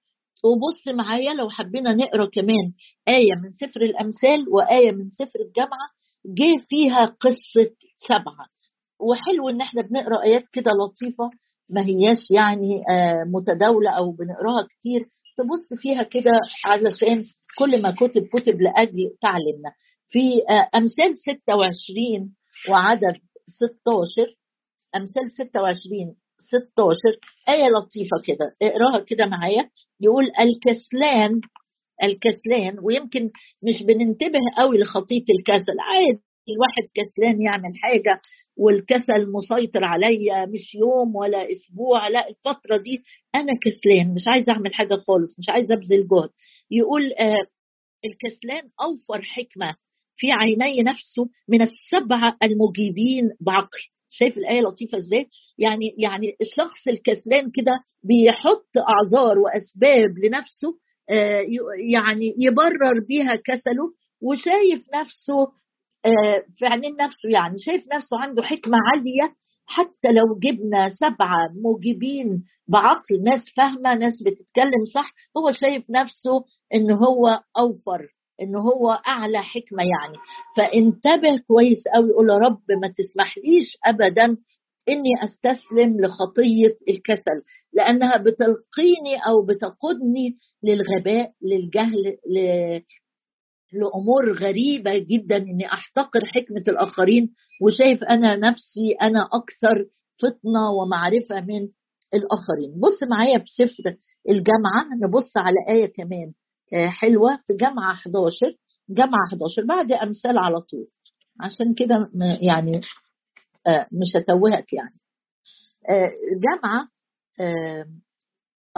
وبص 0.44 0.88
معايا 0.88 1.34
لو 1.34 1.50
حبينا 1.50 1.94
نقرأ 1.94 2.30
كمان 2.34 2.74
آية 3.08 3.34
من 3.44 3.52
سفر 3.52 3.82
الأمثال 3.82 4.50
وآية 4.50 4.92
من 4.92 5.10
سفر 5.10 5.40
الجامعة 5.48 5.90
جه 6.26 6.66
فيها 6.70 7.06
قصة 7.06 7.72
سبعة. 8.08 8.46
وحلو 9.00 9.50
إن 9.50 9.62
إحنا 9.62 9.82
بنقرأ 9.82 10.24
آيات 10.24 10.44
كده 10.54 10.72
لطيفة 10.72 11.30
ما 11.70 11.82
هياش 11.82 12.32
يعني 12.32 12.84
متداولة 13.34 13.90
أو 13.92 14.12
بنقراها 14.12 14.68
كتير. 14.70 15.02
تبص 15.38 15.82
فيها 15.82 16.04
كده 16.04 16.32
علشان 16.66 17.24
كل 17.60 17.82
ما 17.82 17.92
كتب 17.92 18.24
كتب 18.34 18.62
لأجل 18.62 19.10
تعلمنا 19.22 19.72
في 20.10 20.42
أمثال 20.76 21.18
26 21.18 22.36
وعدد 22.70 23.16
16 23.48 24.36
أمثال 24.96 25.32
26 25.32 26.16
16 26.40 27.20
آية 27.50 27.68
لطيفة 27.70 28.18
كده. 28.28 28.56
اقراها 28.62 29.04
كده 29.08 29.26
معايا. 29.26 29.70
يقول 30.02 30.26
الكسلان 30.40 31.42
الكسلان 32.04 32.80
ويمكن 32.84 33.30
مش 33.64 33.84
بننتبه 33.84 34.40
قوي 34.58 34.78
لخطية 34.78 35.26
الكسل. 35.40 35.80
عادي 35.80 36.22
الواحد 36.50 36.84
كسلان 36.94 37.42
يعمل 37.42 37.74
حاجة 37.84 38.22
والكسل 38.58 39.32
مسيطر 39.32 39.84
عليا 39.84 40.46
مش 40.46 40.76
يوم 40.76 41.16
ولا 41.16 41.52
أسبوع 41.52 42.08
لا 42.08 42.30
الفترة 42.30 42.78
دي 42.78 43.04
أنا 43.36 43.54
كسلان 43.66 44.14
مش 44.14 44.28
عايز 44.28 44.50
أعمل 44.50 44.74
حاجة 44.74 44.96
خالص 44.96 45.40
مش 45.40 45.50
عايز 45.50 45.72
أبذل 45.72 46.08
جهد. 46.08 46.30
يقول 46.72 47.14
آه 47.20 47.38
الكسلان 48.06 48.70
أوفر 48.82 49.22
حكمة 49.24 49.76
في 50.18 50.32
عيني 50.32 50.84
نفسه 50.84 51.30
من 51.50 51.62
السبعة 51.62 52.38
المجيبين 52.44 53.30
بعقل. 53.42 53.80
شايف 54.10 54.38
الآية 54.38 54.62
لطيفة 54.62 54.98
إزاي؟ 54.98 55.28
يعني 55.58 55.96
يعني 55.98 56.36
الشخص 56.42 56.88
الكسلان 56.88 57.52
كده 57.52 57.80
بيحط 58.04 58.70
أعذار 58.78 59.40
وأسباب 59.40 60.18
لنفسه 60.24 60.68
آه 61.10 61.42
يعني 61.92 62.34
يبرر 62.40 63.00
بيها 63.08 63.36
كسله 63.36 63.94
وشايف 64.22 64.86
نفسه 64.96 65.40
آه 66.06 66.44
في 66.58 66.66
عينين 66.66 66.96
نفسه 66.96 67.30
يعني 67.30 67.56
شايف 67.58 67.84
نفسه 67.94 68.18
عنده 68.20 68.44
حكمة 68.44 68.78
عالية 68.78 69.36
حتى 69.68 70.12
لو 70.12 70.40
جبنا 70.40 70.90
سبعة 70.90 71.50
موجبين 71.64 72.44
بعقل 72.68 73.22
ناس 73.24 73.42
فاهمة 73.58 73.96
ناس 73.96 74.14
بتتكلم 74.26 74.86
صح 74.94 75.12
هو 75.38 75.52
شايف 75.52 75.84
نفسه 75.90 76.46
إن 76.74 76.92
هو 76.92 77.42
أوفر 77.58 78.08
إن 78.42 78.56
هو 78.56 78.92
أعلى 78.92 79.38
حكمة 79.38 79.84
يعني. 79.84 80.18
فانتبه 80.58 81.38
كويس 81.48 81.84
قوي 81.94 82.14
قول 82.14 82.30
يا 82.30 82.38
رب 82.38 82.62
ما 82.82 82.88
تسمحليش 82.98 83.78
ابدا 83.86 84.38
إني 84.90 85.10
أستسلم 85.24 86.02
لخطية 86.02 86.76
الكسل 86.90 87.42
لأنها 87.74 88.18
بتلقيني 88.18 89.16
أو 89.28 89.46
بتقودني 89.46 90.38
للغباء 90.64 91.32
للجهل 91.42 92.18
ل... 92.30 92.40
لأمور 93.74 94.34
غريبة 94.40 94.98
جدا. 94.98 95.38
إني 95.38 95.66
أحتقر 95.66 96.20
حكمة 96.26 96.64
الآخرين 96.68 97.34
وشايف 97.62 98.04
أنا 98.04 98.36
نفسي 98.36 98.92
أنا 99.02 99.30
أكثر 99.34 99.86
فطنة 100.22 100.70
ومعرفة 100.72 101.42
من 101.42 101.70
الآخرين. 102.14 102.80
بص 102.80 103.10
معايا 103.10 103.38
في 103.38 103.46
سفر 103.48 103.96
الجامعة 104.30 104.86
نبص 105.08 105.38
على 105.38 105.58
آية 105.70 105.94
كمان. 105.94 106.34
حلوة 106.76 107.40
في 107.48 107.54
جامعة 107.54 107.94
11 107.94 108.56
جامعة 108.90 109.28
11 109.32 109.66
بعد 109.68 109.92
أمثال 109.92 110.38
على 110.38 110.62
طول. 110.62 110.88
عشان 111.40 111.74
كده 111.74 112.10
يعني 112.42 112.82
مش 113.92 114.16
هتوهك 114.16 114.74
يعني. 114.74 115.00
جامعة 116.44 116.88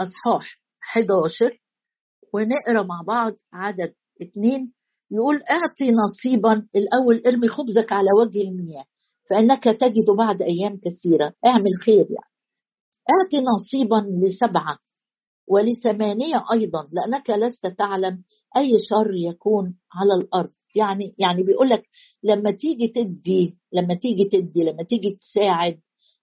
أصحاح 0.00 0.60
11 0.94 1.58
ونقرأ 2.34 2.82
مع 2.82 3.02
بعض 3.06 3.32
عدد 3.52 3.94
اثنين 4.22 4.72
يقول 5.10 5.42
أعطي 5.42 5.92
نصيبا 5.92 6.66
الأول 6.76 7.22
ارمي 7.26 7.48
خبزك 7.48 7.92
على 7.92 8.08
وجه 8.20 8.40
المياه 8.42 8.84
فإنك 9.30 9.64
تجد 9.64 10.10
بعد 10.18 10.42
أيام 10.42 10.76
كثيرة. 10.84 11.32
اعمل 11.46 11.70
خير 11.84 12.06
يعني. 12.10 12.32
أعطي 13.12 13.44
نصيبا 13.54 14.26
لسبعة 14.26 14.78
ولثمانية 15.50 16.44
أيضا 16.52 16.88
لأنك 16.92 17.30
لست 17.30 17.66
تعلم 17.66 18.22
أي 18.56 18.70
شر 18.90 19.14
يكون 19.14 19.74
على 19.94 20.14
الأرض. 20.22 20.50
يعني 20.74 21.14
يعني 21.18 21.42
بيقول 21.42 21.68
لك 21.68 21.82
لما 22.22 22.50
تيجي 22.50 22.88
تدي 22.88 23.54
لما 23.72 23.94
تيجي 23.94 24.24
تدي 24.24 24.62
لما 24.62 24.82
تيجي 24.82 25.18
تساعد 25.20 25.78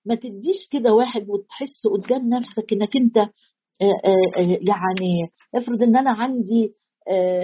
ما 0.06 0.16
تديش 0.16 0.68
كده 0.72 0.94
واحد 0.94 1.30
وتحس 1.30 1.88
قدام 1.88 2.30
نفسك 2.30 2.74
إنك 2.74 2.96
أنت 2.98 3.18
يعني 4.70 5.32
افرض 5.56 5.82
إن 5.84 5.96
أنا 5.96 6.12
عندي 6.12 6.74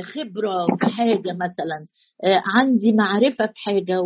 خبرة 0.02 0.66
في 0.80 0.86
حاجة 0.86 1.34
مثلا 1.34 1.88
عندي 2.56 2.92
معرفة 2.92 3.46
في 3.46 3.54
حاجة 3.56 4.02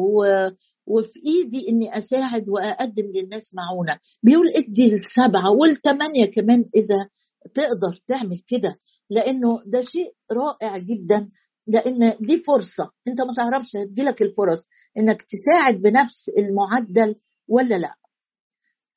وفي 0.87 1.19
إيدي 1.25 1.69
إني 1.69 1.97
أساعد 1.97 2.49
وأقدم 2.49 3.03
للناس 3.15 3.53
معونة. 3.53 3.99
بيقول 4.23 4.45
ادي 4.55 4.95
السبعة 4.95 5.51
والثمانية 5.51 6.25
كمان 6.25 6.65
إذا 6.75 7.09
تقدر 7.53 8.01
تعمل 8.07 8.41
كده 8.47 8.79
لأنه 9.09 9.59
ده 9.65 9.81
شيء 9.81 10.11
رائع 10.31 10.77
جدا 10.77 11.29
لأن 11.67 12.13
دي 12.19 12.43
فرصة. 12.47 12.91
أنت 13.07 13.21
ما 13.21 13.33
تعرفش 13.35 13.75
هتجيلك 13.75 14.21
الفرص 14.21 14.59
إنك 14.97 15.21
تساعد 15.21 15.75
بنفس 15.81 16.29
المعدل 16.37 17.15
ولا 17.49 17.75
لأ. 17.75 17.93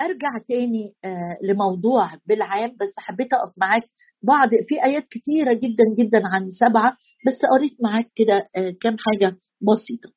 أرجع 0.02 0.28
تاني 0.49 0.95
آه 1.05 1.38
لموضوع 1.43 2.11
بالعام 2.26 2.71
بس 2.81 2.93
حبيت 2.99 3.33
أقف 3.33 3.59
معاك. 3.59 3.83
بعض 4.23 4.49
في 4.69 4.85
آيات 4.85 5.05
كتيرة 5.11 5.52
جدا 5.52 5.85
جدا 5.99 6.23
عن 6.26 6.50
سبعة 6.50 6.97
بس 7.26 7.38
قريت 7.52 7.76
معاك 7.83 8.11
كده 8.14 8.49
آه 8.57 8.71
كام 8.81 8.97
حاجة 8.99 9.37
بسيطة. 9.61 10.11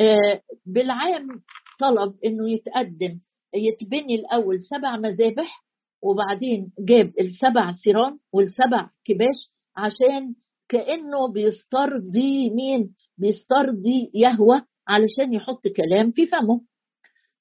آه 0.00 0.42
بالعام 0.66 1.28
طلب 1.80 2.14
إنه 2.24 2.50
يتقدم 2.50 3.20
يتبني 3.54 4.14
الأول 4.14 4.60
سبع 4.60 4.96
مذابح 4.96 5.64
وبعدين 6.02 6.72
جاب 6.78 7.12
السبع 7.20 7.72
ثيران 7.72 8.18
والسبع 8.32 8.90
كباش 9.04 9.50
عشان 9.76 10.34
كأنه 10.68 11.32
بيسترضي 11.32 12.50
مين؟ 12.50 12.94
بيسترضي 13.18 14.10
يهوى 14.14 14.62
علشان 14.88 15.32
يحط 15.32 15.68
كلام 15.68 16.10
في 16.12 16.26
فمه. 16.26 16.60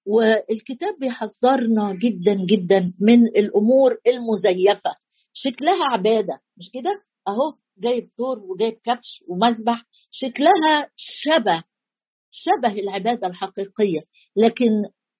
والكتاب 0.05 0.99
بيحذرنا 0.99 1.93
جدا 1.93 2.33
جدا 2.49 2.93
من 2.99 3.27
الأمور 3.27 3.97
المزيفة. 4.07 4.95
شكلها 5.33 5.83
عبادة 5.91 6.39
مش 6.57 6.69
كده؟ 6.73 7.01
أهو 7.27 7.53
جايب 7.77 8.09
دور 8.17 8.39
وجايب 8.39 8.73
كبش 8.85 9.23
ومذبح 9.27 9.83
شكلها 10.11 10.89
شبه 10.95 11.63
شبه 12.31 12.73
العبادة 12.79 13.27
الحقيقية 13.27 14.01
لكن 14.35 14.69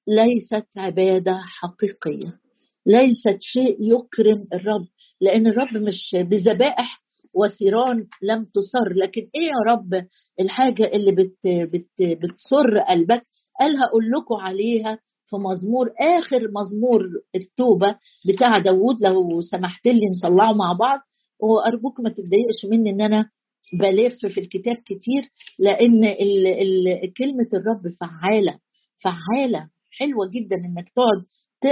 ليست 0.08 0.68
عبادة 0.78 1.38
حقيقية. 1.44 2.40
ليست 2.88 3.38
شيء 3.42 3.78
يكرم 3.82 4.48
الرب 4.54 4.86
لأن 5.22 5.48
الرب 5.48 5.78
مش 5.78 6.16
بذبائح 6.20 7.00
وثيران 7.40 8.08
لم 8.24 8.46
تصر. 8.46 8.94
لكن 8.96 9.22
إيه 9.22 9.48
يا 9.48 9.72
رب 9.74 10.06
الحاجة 10.40 10.84
اللي 10.94 11.12
بت 11.12 11.38
بت 11.46 11.90
بتسر 12.02 12.78
قلبك؟ 12.90 13.22
قال 13.60 13.76
هقول 13.78 14.12
لكم 14.18 14.36
عليها 14.36 15.00
في 15.30 15.36
مزمور 15.36 15.90
آخر 16.00 16.42
مزمور 16.52 17.02
التوبة 17.36 17.96
بتاع 18.28 18.60
داوود 18.60 19.02
لو 19.02 19.42
سمحت 19.42 19.88
لي 19.88 20.02
نطلعه 20.18 20.54
مع 20.54 20.74
بعض. 20.74 21.00
وأرجوك 21.40 22.00
ما 22.00 22.10
تتضايقش 22.10 22.66
مني 22.72 22.90
إن 22.90 23.02
أنا 23.02 23.30
بلف 23.74 24.26
في 24.26 24.40
الكتاب 24.40 24.76
كتير 24.76 25.30
لأن 25.60 26.04
ال 26.06 26.48
ال 26.48 27.14
كلمة 27.18 27.48
الرب 27.54 27.94
فعالة 28.02 28.60
فعالة 29.04 29.70
حلوة 29.92 30.26
جدا 30.28 30.56
إنك 30.66 30.90
تقعد 30.90 31.24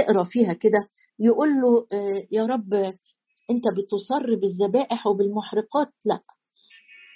تقرأ 0.02 0.24
فيها 0.24 0.52
كده 0.52 0.88
يقول 1.18 1.48
له 1.48 1.86
آه، 1.92 2.26
يا 2.32 2.46
رب 2.46 2.74
أنت 3.50 3.64
بتصر 3.76 4.34
بالذبائح 4.40 5.06
وبالمحرقات؟ 5.06 5.88
لا. 6.06 6.20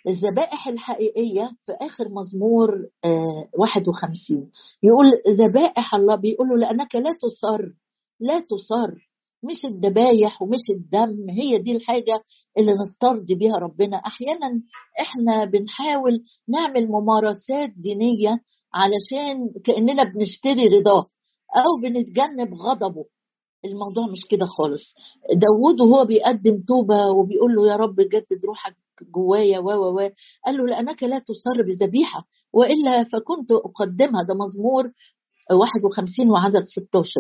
الذبائح 0.09 0.69
الحقيقية 0.69 1.51
في 1.67 1.73
آخر 1.81 2.09
مزمور 2.09 2.71
51 3.59 4.37
آه، 4.39 4.47
يقول 4.83 5.37
ذبائح 5.39 5.95
الله 5.95 6.17
بيقول 6.17 6.49
له 6.49 6.57
لأنك 6.57 6.95
لا 6.95 7.13
تصر 7.23 7.63
لا 8.21 8.41
تصر. 8.41 9.11
مش 9.43 9.65
الذبايح 9.65 10.43
ومش 10.43 10.61
الدم 10.71 11.31
هي 11.31 11.59
دي 11.59 11.77
الحاجة 11.77 12.23
اللي 12.59 12.73
نسترضي 12.75 13.35
بيها 13.35 13.57
ربنا. 13.57 13.97
أحيانا 13.97 14.63
إحنا 15.01 15.45
بنحاول 15.45 16.25
نعمل 16.49 16.89
ممارسات 16.89 17.71
دينية 17.77 18.41
علشان 18.75 19.51
كأننا 19.65 20.05
بنشتري 20.05 20.69
رضاه 20.69 21.07
أو 21.57 21.81
بنتجنب 21.83 22.55
غضبه. 22.55 23.05
الموضوع 23.65 24.07
مش 24.07 24.19
كده 24.31 24.47
خالص. 24.47 24.95
داوود 25.35 25.81
وهو 25.81 26.05
بيقدم 26.05 26.63
توبة 26.69 27.11
وبيقول 27.11 27.55
له 27.55 27.69
يا 27.69 27.77
رب 27.77 27.97
جدد 28.01 28.45
روحك 28.47 28.77
جوايا 29.15 29.59
و 29.59 29.65
و 29.71 29.97
و. 30.01 30.11
قال 30.47 30.57
له 30.57 30.67
لأنك 30.67 31.03
لا 31.03 31.19
تصر 31.19 31.63
بذبيحة 31.67 32.27
وإلا 32.53 33.05
فكنت 33.05 33.53
أقدمها. 33.53 34.23
ده 34.29 34.35
مزمور 34.35 34.91
51 35.53 36.31
وعدد 36.31 36.65
16 36.65 37.11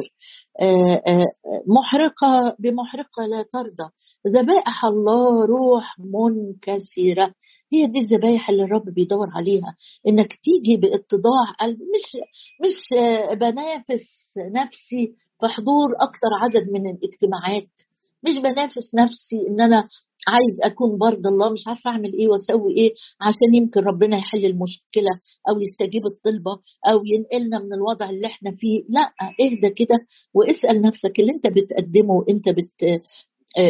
آه، 0.61 1.03
آه، 1.07 1.27
محرقة 1.67 2.57
بمحرقة 2.59 3.27
لا 3.27 3.43
ترضى. 3.43 3.91
ذبائح 4.29 4.85
الله 4.85 5.47
روح 5.47 5.97
منكسرة. 5.99 7.35
هي 7.73 7.87
دي 7.87 7.99
الذبايح 7.99 8.51
اللي 8.51 8.63
الرب 8.63 8.85
بيدور 8.95 9.29
عليها. 9.35 9.77
إنك 10.09 10.29
تيجي 10.43 10.77
بإتضاع 10.77 11.53
قلب. 11.61 11.79
مش 11.79 12.17
مش 12.63 12.99
آه، 12.99 13.35
بنافس 13.35 14.39
نفسي 14.39 15.15
في 15.41 15.47
حضور 15.49 15.89
أكتر 16.01 16.29
عدد 16.43 16.69
من 16.71 16.91
الاجتماعات. 16.91 17.71
مش 18.23 18.39
بنافس 18.39 18.95
نفسي 18.95 19.49
إن 19.49 19.61
أنا 19.61 19.89
عايز 20.35 20.57
أكون 20.73 20.99
برضه 20.99 21.29
الله 21.29 21.53
مش 21.53 21.65
عارفة 21.67 21.91
أعمل 21.91 22.13
إيه 22.13 22.29
وأسوي 22.29 22.73
إيه 22.77 22.91
عشان 23.21 23.55
يمكن 23.55 23.81
ربنا 23.81 24.17
يحل 24.19 24.45
المشكلة 24.45 25.13
أو 25.49 25.55
يستجيب 25.61 26.07
الطلبة 26.07 26.53
أو 26.91 27.03
ينقلنا 27.05 27.59
من 27.59 27.73
الوضع 27.73 28.11
اللي 28.11 28.27
إحنا 28.27 28.51
فيه. 28.51 28.83
لا 28.89 29.13
اهدى 29.41 29.71
كده 29.71 29.97
واسأل 30.35 30.83
نفسك 30.83 31.21
اللي 31.21 31.33
أنت 31.33 31.47
بتقدمه 31.47 32.25
انت 32.31 32.49
بت 32.49 33.01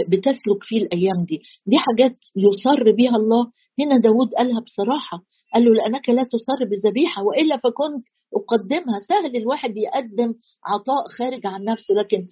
بتسلك 0.08 0.60
فيه 0.62 0.82
الأيام 0.82 1.24
دي. 1.28 1.38
دي 1.66 1.76
حاجات 1.78 2.16
يصر 2.36 2.92
بها 2.92 3.16
الله. 3.16 3.46
هنا 3.80 3.96
داود 4.00 4.28
قالها 4.38 4.60
بصراحة 4.60 5.22
قال 5.54 5.64
له 5.64 5.72
لأنك 5.74 6.08
لا 6.08 6.22
تصر 6.24 6.64
بالذبيحة 6.70 7.22
وإلا 7.22 7.56
فكنت 7.56 8.06
أقدمها. 8.36 9.00
سهل 9.08 9.36
الواحد 9.36 9.76
يقدم 9.76 10.34
عطاء 10.64 11.04
خارج 11.18 11.46
عن 11.46 11.64
نفسه 11.64 11.94
لكن 11.94 12.26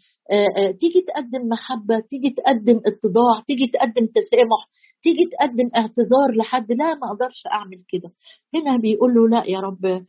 تيجي 0.81 1.01
تقدم 1.09 1.49
محبة 1.49 2.01
تيجي 2.11 2.31
تقدم 2.31 2.81
اتضاع 2.87 3.43
تيجي 3.47 3.67
تقدم 3.67 4.07
تسامح 4.07 4.61
تيجي 5.03 5.25
تقدم 5.33 5.66
اعتذار 5.77 6.37
لحد 6.37 6.73
لا 6.73 6.95
ما 6.95 7.07
أقدرش 7.11 7.42
أعمل 7.53 7.83
كده. 7.88 8.12
هنا 8.55 8.77
بيقول 8.77 9.14
له 9.14 9.29
لا 9.29 9.45
يا 9.51 9.61
رب 9.61 10.07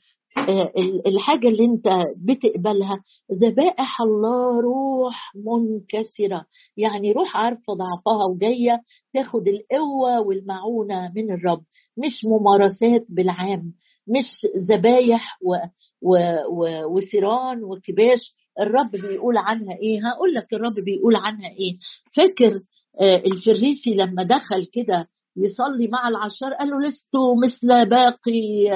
الحاجة 1.07 1.47
اللي 1.47 1.65
انت 1.65 1.87
بتقبلها 2.17 3.03
ذبائح 3.31 4.01
الله 4.01 4.61
روح 4.61 5.33
منكسرة. 5.35 6.45
يعني 6.77 7.11
روح 7.11 7.37
عارفة 7.37 7.73
ضعفها 7.73 8.25
وجاية 8.25 8.81
تاخد 9.13 9.47
القوة 9.47 10.21
والمعونة 10.21 11.11
من 11.15 11.31
الرب. 11.31 11.63
مش 11.97 12.25
ممارسات 12.25 13.05
بالعام 13.09 13.73
مش 14.07 14.47
ذبايح 14.69 15.37
و... 15.41 15.55
و... 16.01 16.17
و... 16.51 16.85
وسيران 16.97 17.63
وكباش. 17.63 18.35
الرب 18.59 18.91
بيقول 18.91 19.37
عنها 19.37 19.75
إيه؟ 19.75 20.07
هقول 20.07 20.33
لك 20.33 20.53
الرب 20.53 20.73
بيقول 20.73 21.15
عنها 21.15 21.49
إيه. 21.49 21.77
فاكر 22.15 22.61
آه، 23.01 23.15
الفريسي 23.25 23.93
لما 23.95 24.23
دخل 24.23 24.67
كده 24.73 25.07
يصلي 25.37 25.87
مع 25.87 26.07
العشار 26.07 26.53
قال 26.53 26.67
له 26.69 26.89
لست 26.89 27.15
مثل 27.43 27.89
باقي 27.89 28.69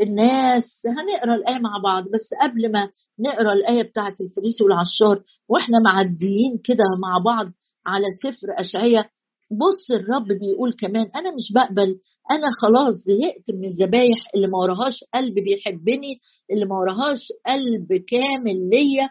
الناس. 0.00 0.64
هنقرأ 0.86 1.34
الآية 1.34 1.58
مع 1.58 1.78
بعض 1.84 2.04
بس 2.04 2.28
قبل 2.42 2.72
ما 2.72 2.88
نقرأ 3.20 3.52
الآية 3.52 3.82
بتاعه 3.82 4.14
الفريسي 4.20 4.64
والعشار 4.64 5.22
وإحنا 5.48 5.78
معديين 5.78 6.58
كده 6.64 6.84
مع 7.02 7.18
بعض 7.18 7.46
على 7.86 8.06
سفر 8.22 8.46
اشعياء 8.58 9.06
بص 9.50 9.90
الرب 9.90 10.26
بيقول 10.28 10.72
كمان 10.80 11.10
أنا 11.16 11.30
مش 11.34 11.52
بقبل 11.54 11.98
أنا 12.30 12.46
خلاص 12.62 12.94
زهقت 12.94 13.50
من 13.50 13.64
الذبايح 13.64 14.28
اللي 14.34 14.46
ما 14.46 14.58
وراهاش 14.58 15.04
قلب 15.14 15.34
بيحبني 15.34 16.20
اللي 16.52 16.64
ما 16.66 16.74
وراهاش 16.76 17.20
قلب 17.46 17.92
كامل 18.08 18.70
ليا. 18.70 19.08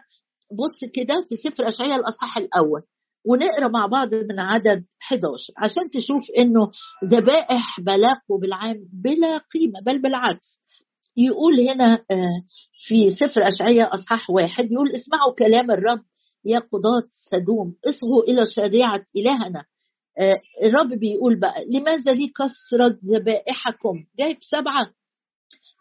بص 0.52 0.90
كده 0.94 1.14
في 1.28 1.36
سفر 1.36 1.68
اشعياء 1.68 2.00
الأصحاح 2.00 2.36
الأول. 2.38 2.82
ونقرأ 3.24 3.68
مع 3.68 3.86
بعض 3.86 4.14
من 4.14 4.40
عدد 4.40 4.84
11 5.02 5.52
عشان 5.58 5.90
تشوف 5.90 6.22
إنه 6.38 6.70
ذبائح 7.04 7.80
بلاق 7.80 8.22
بالعام 8.40 8.76
بلا 8.92 9.38
قيمة 9.38 9.80
بل 9.86 10.02
بالعكس. 10.02 10.58
يقول 11.16 11.60
هنا 11.60 11.94
آه، 12.10 12.42
في 12.86 13.10
سفر 13.10 13.48
اشعياء 13.48 13.94
أصحاح 13.94 14.30
واحد 14.30 14.72
يقول 14.72 14.88
اسمعوا 14.90 15.34
كلام 15.38 15.70
الرب 15.70 16.02
يا 16.44 16.58
قضاة 16.58 17.02
سدوم 17.30 17.74
اصغوا 17.88 18.22
إلى 18.22 18.46
شريعة 18.50 19.04
إلهنا. 19.16 19.64
آه، 20.18 20.34
الرب 20.62 20.88
بيقول 20.88 21.40
بقى 21.40 21.64
لماذا 21.70 22.12
لي 22.12 22.28
كثرة 22.28 22.98
ذبائحكم؟ 23.06 24.04
جايب 24.18 24.36
سبعة. 24.40 24.90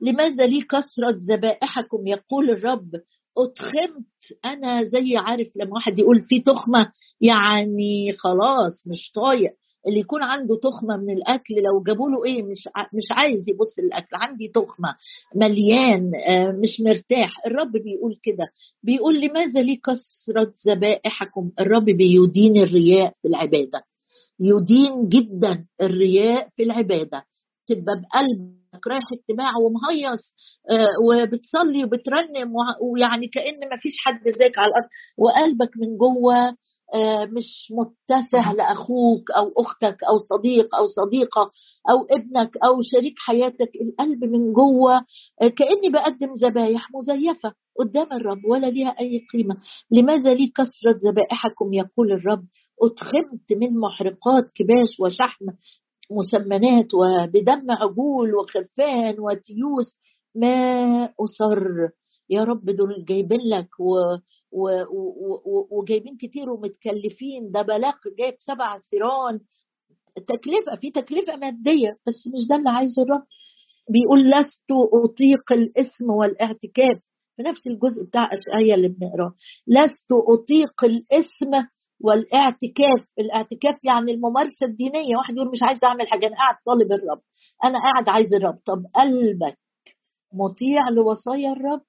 لماذا 0.01 0.45
لي 0.45 0.61
كثرة 0.61 1.19
ذبائحكم؟ 1.31 2.07
يقول 2.07 2.49
الرب 2.49 2.91
اتخمت 3.37 4.05
أنا 4.45 4.83
زي 4.83 5.17
عارف 5.17 5.47
لما 5.57 5.73
واحد 5.73 5.99
يقول 5.99 6.19
في 6.29 6.39
تخمة 6.39 6.91
يعني 7.21 8.13
خلاص 8.19 8.87
مش 8.87 9.11
طايق. 9.15 9.51
اللي 9.87 9.99
يكون 9.99 10.23
عنده 10.23 10.55
تخمة 10.63 10.97
من 10.97 11.13
الأكل 11.13 11.55
لو 11.55 11.83
جابوا 11.83 12.09
له 12.09 12.25
إيه 12.25 12.43
مش 12.43 12.67
مش 12.93 13.11
عايز 13.11 13.49
يبص 13.49 13.79
للأكل 13.79 14.07
عندي 14.15 14.47
تخمة 14.47 14.95
مليان 15.35 16.11
آه، 16.27 16.51
مش 16.51 16.81
مرتاح. 16.81 17.31
الرب 17.45 17.71
بيقول 17.71 18.19
كده. 18.23 18.47
بيقول 18.83 19.21
لماذا 19.21 19.61
لي 19.61 19.75
كثرة 19.75 20.53
ذبائحكم؟ 20.67 21.51
الرب 21.59 21.85
بيدين 21.85 22.57
الرياء 22.57 23.13
في 23.21 23.27
العبادة. 23.27 23.83
يدين 24.39 25.09
جدا 25.09 25.65
الرياء 25.81 26.49
في 26.55 26.63
العبادة. 26.63 27.23
تبقى 27.67 28.01
بقلبك 28.01 28.60
رايح 28.87 29.03
اجتماع 29.13 29.51
ومهيص 29.57 30.33
آه، 30.71 30.87
وبتصلي 31.05 31.83
وبترنم 31.83 32.53
ويعني 32.81 33.27
كأن 33.27 33.59
ما 33.59 33.77
فيش 33.81 33.93
حد 34.05 34.21
زيك 34.39 34.59
على 34.59 34.67
الأرض. 34.67 34.87
وقلبك 35.17 35.77
من 35.77 35.97
جوه 35.97 36.55
آه، 36.93 37.25
مش 37.25 37.71
متسع 37.71 38.51
لأخوك 38.51 39.31
أو 39.31 39.51
أختك 39.57 39.97
أو 40.09 40.17
صديق 40.17 40.75
أو 40.75 40.87
صديقة 40.87 41.41
أو 41.89 42.05
ابنك 42.11 42.57
أو 42.65 42.81
شريك 42.81 43.13
حياتك. 43.17 43.71
القلب 43.81 44.23
من 44.23 44.53
جوه 44.53 44.95
آه، 45.41 45.47
كأني 45.47 45.89
بقدم 45.93 46.33
ذبايح 46.33 46.87
مزيفة 46.95 47.53
قدام 47.79 48.07
الرب 48.13 48.45
ولا 48.45 48.67
ليها 48.67 48.95
أي 48.99 49.25
قيمة. 49.33 49.55
لماذا 49.91 50.33
لي 50.33 50.47
كثرة 50.47 51.09
ذبائحكم؟ 51.09 51.73
يقول 51.73 52.11
الرب. 52.11 52.43
اتخمت 52.83 53.51
من 53.51 53.79
محرقات 53.79 54.43
كباش 54.55 54.99
وشحم 54.99 55.45
مسمنات 56.11 56.93
وبدم 56.93 57.71
عجول 57.71 58.35
وخرفان 58.35 59.15
وتيوس 59.19 59.95
ما 60.35 61.05
أصر. 61.19 61.89
يا 62.29 62.43
رب 62.43 62.65
دول 62.65 63.05
جايبين 63.05 63.41
لك 63.41 63.79
و... 63.79 63.93
و... 64.51 64.69
و... 64.91 65.67
وجايبين 65.71 66.17
كتير 66.17 66.49
ومتكلفين. 66.49 67.51
ده 67.51 67.61
بلاغ 67.61 67.93
جايب 68.19 68.35
سبع 68.39 68.77
سيران. 68.77 69.39
تكلفة 70.15 70.75
في 70.81 70.91
تكلفة 70.91 71.35
مادية 71.35 71.97
بس 72.07 72.27
مش 72.27 72.47
ده 72.49 72.55
اللي 72.55 72.69
عايزه 72.69 73.01
الرب. 73.03 73.23
بيقول 73.89 74.21
لست 74.31 74.71
أطيق 75.05 75.51
الإثم 75.51 76.09
والاعتكاف. 76.09 76.99
في 77.35 77.43
نفس 77.43 77.67
الجزء 77.67 78.03
بتاع 78.07 78.29
أشعية 78.33 78.73
اللي 78.75 78.87
بنقراه. 78.87 79.33
لست 79.67 80.11
أطيق 80.29 80.83
الإثم 80.83 81.67
والاعتكاف 82.03 83.07
الاعتكاف 83.19 83.75
يعني 83.83 84.11
الممارسة 84.11 84.65
الدينية. 84.65 85.15
واحد 85.17 85.33
يقول 85.35 85.51
مش 85.51 85.63
عايز 85.63 85.79
أعمل 85.83 86.07
حاجة 86.07 86.27
أنا 86.27 86.35
قاعد 86.35 86.55
طالب 86.65 86.91
الرب. 86.91 87.21
أنا 87.63 87.79
قاعد 87.79 88.09
عايز 88.09 88.33
الرب. 88.33 88.59
طب 88.65 88.83
قلبك 88.95 89.57
مطيع 90.33 90.89
لوصايا 90.89 91.51
الرب؟ 91.51 91.81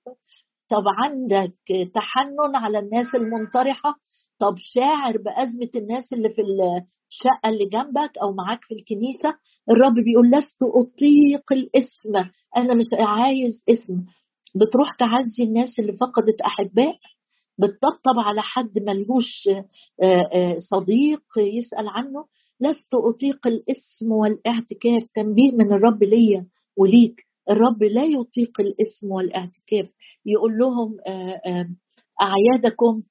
طب 0.70 0.84
عندك 0.98 1.54
تحنن 1.94 2.56
على 2.56 2.78
الناس 2.78 3.14
المنطرحة؟ 3.14 3.94
طب 4.38 4.54
شاعر 4.58 5.16
بأزمة 5.16 5.70
الناس 5.76 6.12
اللي 6.12 6.28
في 6.30 6.42
الشقة 6.42 7.48
اللي 7.48 7.66
جنبك 7.72 8.18
أو 8.22 8.32
معاك 8.32 8.60
في 8.62 8.74
الكنيسة؟ 8.74 9.38
الرب 9.70 9.94
بيقول 9.94 10.30
لست 10.30 10.58
أطيق 10.80 11.52
الاسم. 11.52 12.30
أنا 12.56 12.74
مش 12.74 12.84
عايز 12.98 13.62
اسم. 13.68 14.04
بتروح 14.54 14.96
تعزي 14.98 15.44
الناس 15.44 15.78
اللي 15.78 15.92
فقدت 15.92 16.40
أحباء 16.40 16.94
بتطبطب 17.58 18.18
على 18.18 18.42
حد 18.42 18.78
ملهوش 18.78 19.48
آه، 20.02 20.28
آه، 20.32 20.56
صديق 20.58 21.22
يسأل 21.38 21.88
عنه 21.88 22.24
لست 22.60 22.94
أطيق 22.94 23.46
الاسم 23.46 24.12
والاعتكاف 24.12 25.02
تنبيه 25.14 25.52
من 25.52 25.72
الرب 25.72 26.02
ليا 26.02 26.46
وليك. 26.76 27.14
الرب 27.50 27.82
لا 27.82 28.04
يطيق 28.04 28.60
الاسم 28.60 29.10
والاعتكاف. 29.10 29.86
يقول 30.26 30.58
لهم 30.58 30.96
آه، 31.06 31.68
أعيادكم 32.22 33.02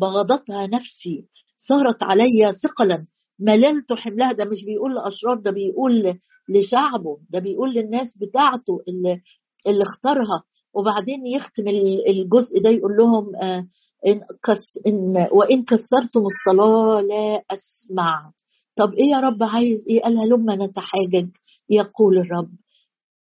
بغضتها 0.00 0.66
نفسي 0.66 1.24
صارت 1.68 2.02
علي 2.02 2.52
ثقلا. 2.62 3.06
مللت 3.40 3.92
حملها 3.92 4.32
ده 4.32 4.44
مش 4.44 4.64
بيقول 4.64 4.94
لأشرار 4.94 5.36
ده 5.40 5.50
بيقول 5.50 6.18
لشعبه 6.48 7.18
ده 7.30 7.38
بيقول 7.38 7.74
للناس 7.74 8.18
بتاعته 8.18 8.80
اللي, 8.88 9.20
اللي 9.66 9.84
اختارها. 9.84 10.42
وبعدين 10.76 11.26
يختم 11.26 11.68
الجزء 12.08 12.62
ده 12.64 12.70
يقول 12.70 12.96
لهم 12.96 13.36
آه، 13.36 13.66
إن, 14.06 14.20
كس 14.44 14.78
إن 14.86 15.28
وإن 15.32 15.64
كسرتم 15.64 16.22
الصلاة 16.32 17.00
لا 17.00 17.42
أسمع. 17.50 18.32
طب 18.76 18.92
إيه 18.92 19.10
يا 19.12 19.20
رب 19.20 19.42
عايز 19.42 19.78
إيه؟ 19.88 20.00
قالها 20.02 20.24
لما 20.24 20.54
نتحاجج 20.66 21.28
يقول 21.70 22.18
الرب. 22.18 22.50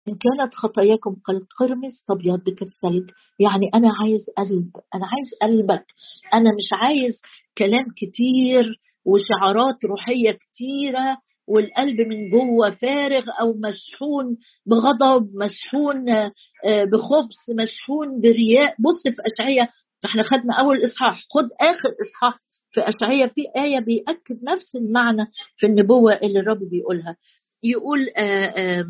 إن 0.09 0.15
كانت 0.15 0.55
خطاياكم 0.55 1.17
كالقرمز 1.27 2.05
تبيض 2.09 2.41
كالثلج. 2.41 3.11
يعني 3.41 3.71
أنا 3.75 3.93
عايز 4.01 4.21
قلب 4.39 4.71
أنا 4.95 5.07
عايز 5.07 5.29
قلبك. 5.43 5.87
أنا 6.35 6.51
مش 6.51 6.69
عايز 6.83 7.15
كلام 7.59 7.87
كتير 7.97 8.65
وشعارات 9.05 9.77
روحية 9.91 10.33
كتيرة. 10.33 11.19
والقلب 11.53 12.01
من 12.01 12.31
جوه 12.31 12.71
فارغ 12.71 13.25
أو 13.41 13.55
مشحون 13.55 14.37
بغضب 14.67 15.31
مشحون 15.45 16.11
آه، 16.11 16.85
بخبث 16.85 17.63
مشحون 17.63 18.21
برياء. 18.23 18.75
بص 18.79 19.03
في 19.17 19.23
اشعياء 19.35 19.69
إحنا 20.05 20.23
خدنا 20.23 20.55
أول 20.61 20.77
إصحاح. 20.85 21.19
خد 21.35 21.49
آخر 21.61 21.89
إصحاح 22.07 22.41
في 22.73 22.81
اشعياء 22.81 23.29
في 23.29 23.41
آية 23.57 23.79
بيأكد 23.81 24.43
نفس 24.53 24.77
المعنى 24.77 25.27
في 25.57 25.67
النبوة 25.67 26.13
اللي 26.15 26.41
الرب 26.41 26.59
بيقولها. 26.71 27.17
يقول 27.63 28.09
آه، 28.17 28.45
آه، 28.45 28.85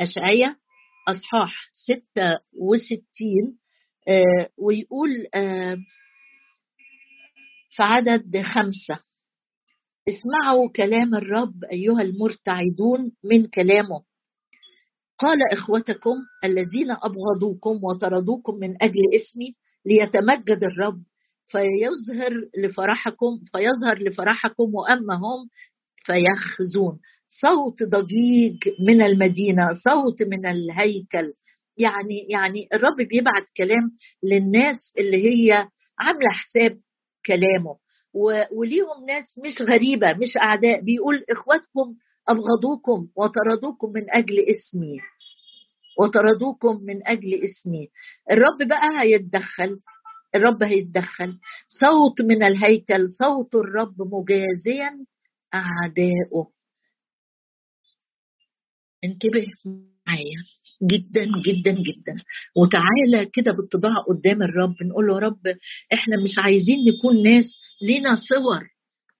اشعياء 0.00 0.56
أصحاح 1.08 1.70
66 1.72 3.58
ويقول 4.58 5.10
في 7.70 7.82
عدد 7.82 8.42
خمسة. 8.42 9.11
اسمعوا 10.08 10.68
كلام 10.76 11.14
الرب 11.14 11.64
أيها 11.72 12.02
المرتعدون 12.02 13.12
من 13.24 13.46
كلامه. 13.46 14.02
قال 15.18 15.38
إخوتكم 15.52 16.16
الذين 16.44 16.90
أبغضوكم 16.90 17.80
وطردوكم 17.84 18.52
من 18.62 18.82
أجل 18.82 19.00
اسمي 19.16 19.54
ليتمجد 19.86 20.64
الرب 20.64 21.02
فيظهر 21.46 22.32
لفرحكم 22.64 23.40
فيظهر 23.52 23.98
لفرحكم 24.02 24.74
واما 24.74 25.14
هم 25.14 25.48
فيخزون. 26.04 26.98
صوت 27.28 27.82
ضجيج 27.82 28.58
من 28.88 29.02
المدينة 29.02 29.62
صوت 29.84 30.22
من 30.22 30.46
الهيكل. 30.46 31.32
يعني 31.78 32.26
يعني 32.30 32.68
الرب 32.74 32.96
بيبعت 32.96 33.46
كلام 33.56 33.96
للناس 34.22 34.92
اللي 34.98 35.16
هي 35.28 35.52
عاملة 35.98 36.30
حساب 36.30 36.80
كلامه. 37.26 37.76
وليهم 38.52 39.06
ناس 39.08 39.38
مش 39.38 39.62
غريبة 39.62 40.12
مش 40.12 40.36
أعداء. 40.36 40.80
بيقول 40.80 41.24
إخواتكم 41.30 41.94
أبغضوكم 42.28 43.08
وطردوكم 43.16 43.92
من 43.94 44.10
أجل 44.10 44.36
اسمي. 44.40 44.98
وطردوكم 46.00 46.84
من 46.84 47.06
أجل 47.08 47.34
اسمي. 47.34 47.88
الرب 48.30 48.68
بقى 48.68 49.02
هيتدخل 49.02 49.80
الرب 50.34 50.62
هيتدخل. 50.62 51.38
صوت 51.80 52.20
من 52.20 52.42
الهيكل 52.42 53.08
صوت 53.10 53.54
الرب 53.54 53.94
مجازيا 54.14 54.90
اعدائه 55.54 56.50
انتبه 59.04 59.46
معايا. 60.06 60.40
جدا 60.82 61.24
جدا 61.24 61.70
جدا. 61.72 62.14
وتعالى 62.56 63.30
كده 63.32 63.52
باتضاع 63.52 63.94
قدام 64.08 64.42
الرب. 64.42 64.74
نقول 64.90 65.06
له 65.06 65.18
رب 65.18 65.40
إحنا 65.92 66.16
مش 66.24 66.38
عايزين 66.38 66.78
نكون 66.88 67.22
ناس 67.22 67.44
لينا 67.82 68.16
صور 68.16 68.62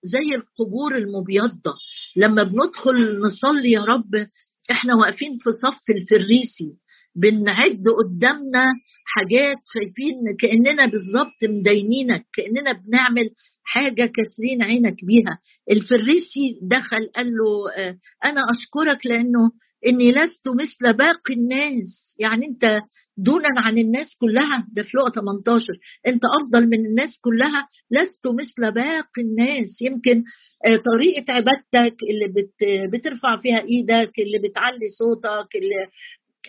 زي 0.05 0.35
القبور 0.35 0.97
المبيضة. 0.97 1.75
لما 2.17 2.43
بندخل 2.43 3.21
نصلي 3.21 3.71
يا 3.73 3.81
رب 3.81 4.27
إحنا 4.71 4.95
واقفين 4.95 5.37
في 5.39 5.51
صف 5.63 5.83
الفريسي 5.91 6.77
بنعد 7.17 7.85
قدامنا 7.99 8.67
حاجات 9.05 9.57
شايفين 9.75 10.15
كأننا 10.41 10.87
بالظبط 10.87 11.39
مدينينك 11.43 12.27
كأننا 12.35 12.73
بنعمل 12.73 13.31
حاجة 13.65 14.07
كاسرين 14.17 14.63
عينك 14.63 14.97
بيها. 15.07 15.39
الفريسي 15.71 16.59
دخل 16.63 17.11
قال 17.17 17.27
له 17.27 17.71
آه، 17.79 17.99
أنا 18.25 18.41
أشكرك 18.51 19.07
لأنه 19.07 19.51
إني 19.87 20.13
لست 20.13 20.49
مثل 20.61 20.97
باقي 20.97 21.35
الناس. 21.35 22.17
يعني 22.19 22.47
أنت 22.47 22.81
دونا 23.17 23.49
عن 23.57 23.79
الناس 23.79 24.17
كلها. 24.21 24.67
ده 24.73 24.83
في 24.83 24.97
لقطه 24.97 25.21
18 25.21 25.65
أنت 26.07 26.23
أفضل 26.41 26.67
من 26.69 26.87
الناس 26.87 27.19
كلها. 27.21 27.69
لست 27.91 28.27
مثل 28.27 28.75
باقي 28.75 29.23
الناس. 29.23 29.83
يمكن 29.83 30.25
آه، 30.67 30.77
طريقة 30.77 31.33
عبادتك 31.33 31.97
اللي 32.11 32.29
بت 32.29 32.55
بترفع 32.93 33.37
فيها 33.37 33.59
إيدك 33.61 34.13
اللي 34.19 34.39
بتعلي 34.49 34.89
صوتك 34.99 35.57
اللي 35.57 35.75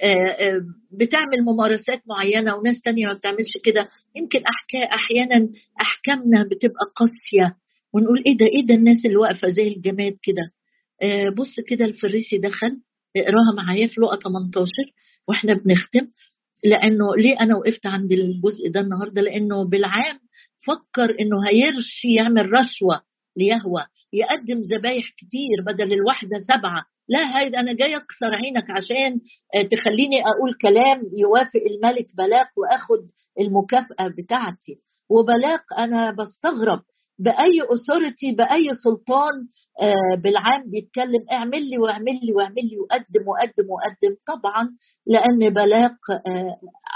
آه، 0.04 0.28
آه، 0.28 0.62
بتعمل 1.00 1.42
ممارسات 1.46 2.02
معينة 2.08 2.56
وناس 2.56 2.82
تانية 2.82 3.06
ما 3.08 3.14
بتعملش 3.14 3.52
كده. 3.66 3.90
يمكن 4.16 4.40
أحكا 4.40 4.96
أحيانا 4.96 5.50
أحكامنا 5.82 6.44
بتبقى 6.52 6.86
قاسية. 6.96 7.56
ونقول 7.94 8.24
إيه 8.26 8.38
ده؟ 8.38 8.46
إيه 8.46 8.66
ده 8.66 8.76
الناس 8.76 9.06
اللي 9.06 9.16
واقفة 9.18 9.50
زي 9.50 9.68
الجماد 9.68 10.18
كده؟ 10.24 10.52
بص 11.38 11.56
كده 11.68 11.86
الفريسي 11.86 12.38
دخل. 12.38 12.78
اقراها 13.18 13.54
معايا 13.58 13.88
في 13.88 14.02
لقا 14.02 14.16
18 14.16 14.66
وإحنا 15.28 15.54
بنختم. 15.54 16.08
لأنه 16.66 17.16
ليه 17.18 17.40
أنا 17.40 17.56
وقفت 17.56 17.86
عند 17.86 18.12
الجزء 18.12 18.70
ده 18.70 18.80
النهارده؟ 18.80 19.22
لأنه 19.22 19.70
بالعام 19.70 20.20
فكر 20.68 21.20
إنه 21.20 21.38
هيرشي 21.50 22.14
يعمل 22.16 22.50
رشوة 22.54 23.02
ليهوى 23.38 23.86
يقدم 24.14 24.62
ذبايح 24.62 25.06
كتير 25.18 25.62
بدل 25.68 25.94
الواحدة 25.94 26.40
سبعة. 26.48 26.86
لا 27.10 27.40
هيدا 27.40 27.60
أنا 27.60 27.74
جاي 27.74 27.96
أكسر 27.96 28.34
عينك 28.44 28.66
عشان 28.70 29.20
آه، 29.56 29.62
تخليني 29.72 30.22
أقول 30.22 30.54
كلام 30.62 31.02
يوافق 31.18 31.62
الملك 31.72 32.08
بلاق 32.18 32.48
وآخد 32.58 33.10
المكافأة 33.40 34.08
بتاعتي. 34.08 34.80
وبلاق 35.10 35.64
أنا 35.78 36.12
بستغرب 36.12 36.82
بأي 37.24 37.58
اثورتي 37.74 38.32
بأي 38.38 38.66
سلطان 38.84 39.36
آه، 39.82 40.16
بالعام 40.24 40.62
بيتكلم 40.72 41.26
اعمل 41.32 41.70
لي 41.70 41.78
واعمل 41.78 42.20
لي 42.24 42.34
واعمل 42.38 42.64
لي 42.72 42.78
وقدم 42.80 43.24
وقدم 43.28 43.68
وقدم. 43.74 44.14
طبعا 44.28 44.70
لأن 45.08 45.54
بلاق 45.54 45.98
آه، 46.28 46.56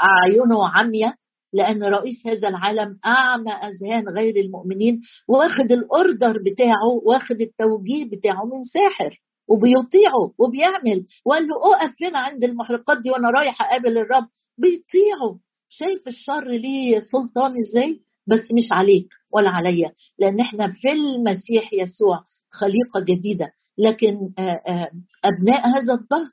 أعينه 0.09 0.69
عمية 0.75 1.13
لأن 1.53 1.83
رئيس 1.83 2.27
هذا 2.27 2.47
العالم 2.47 2.99
أعمى 3.05 3.51
أذهان 3.51 4.03
غير 4.17 4.35
المؤمنين 4.35 5.01
واخد 5.27 5.71
الأوردر 5.71 6.35
بتاعه 6.51 6.89
واخد 7.05 7.41
التوجيه 7.41 8.05
بتاعه 8.17 8.43
من 8.45 8.63
ساحر 8.73 9.21
وبيطيعه 9.49 10.23
وبيعمل. 10.39 11.05
وقال 11.25 11.43
له 11.47 11.55
اقف 11.75 11.93
هنا 12.03 12.19
عند 12.19 12.43
المحرقات 12.43 12.97
دي 13.03 13.09
وأنا 13.11 13.29
رايح 13.29 13.61
أقابل 13.61 13.97
الرب. 13.97 14.27
بيطيعه. 14.57 15.39
شايف 15.69 16.07
الشر 16.07 16.47
ليه 16.51 16.99
سلطان 17.11 17.51
إزاي؟ 17.63 18.06
بس 18.27 18.51
مش 18.51 18.71
عليك 18.71 19.07
ولا 19.33 19.49
عليا 19.49 19.91
لأن 20.19 20.39
إحنا 20.39 20.67
في 20.67 20.91
المسيح 20.91 21.73
يسوع 21.73 22.23
خليقة 22.51 22.99
جديدة. 22.99 23.51
لكن 23.77 24.15
آه، 24.39 24.41
آه، 24.41 24.91
أبناء 25.25 25.67
هذا 25.67 25.93
الظهر 25.93 26.31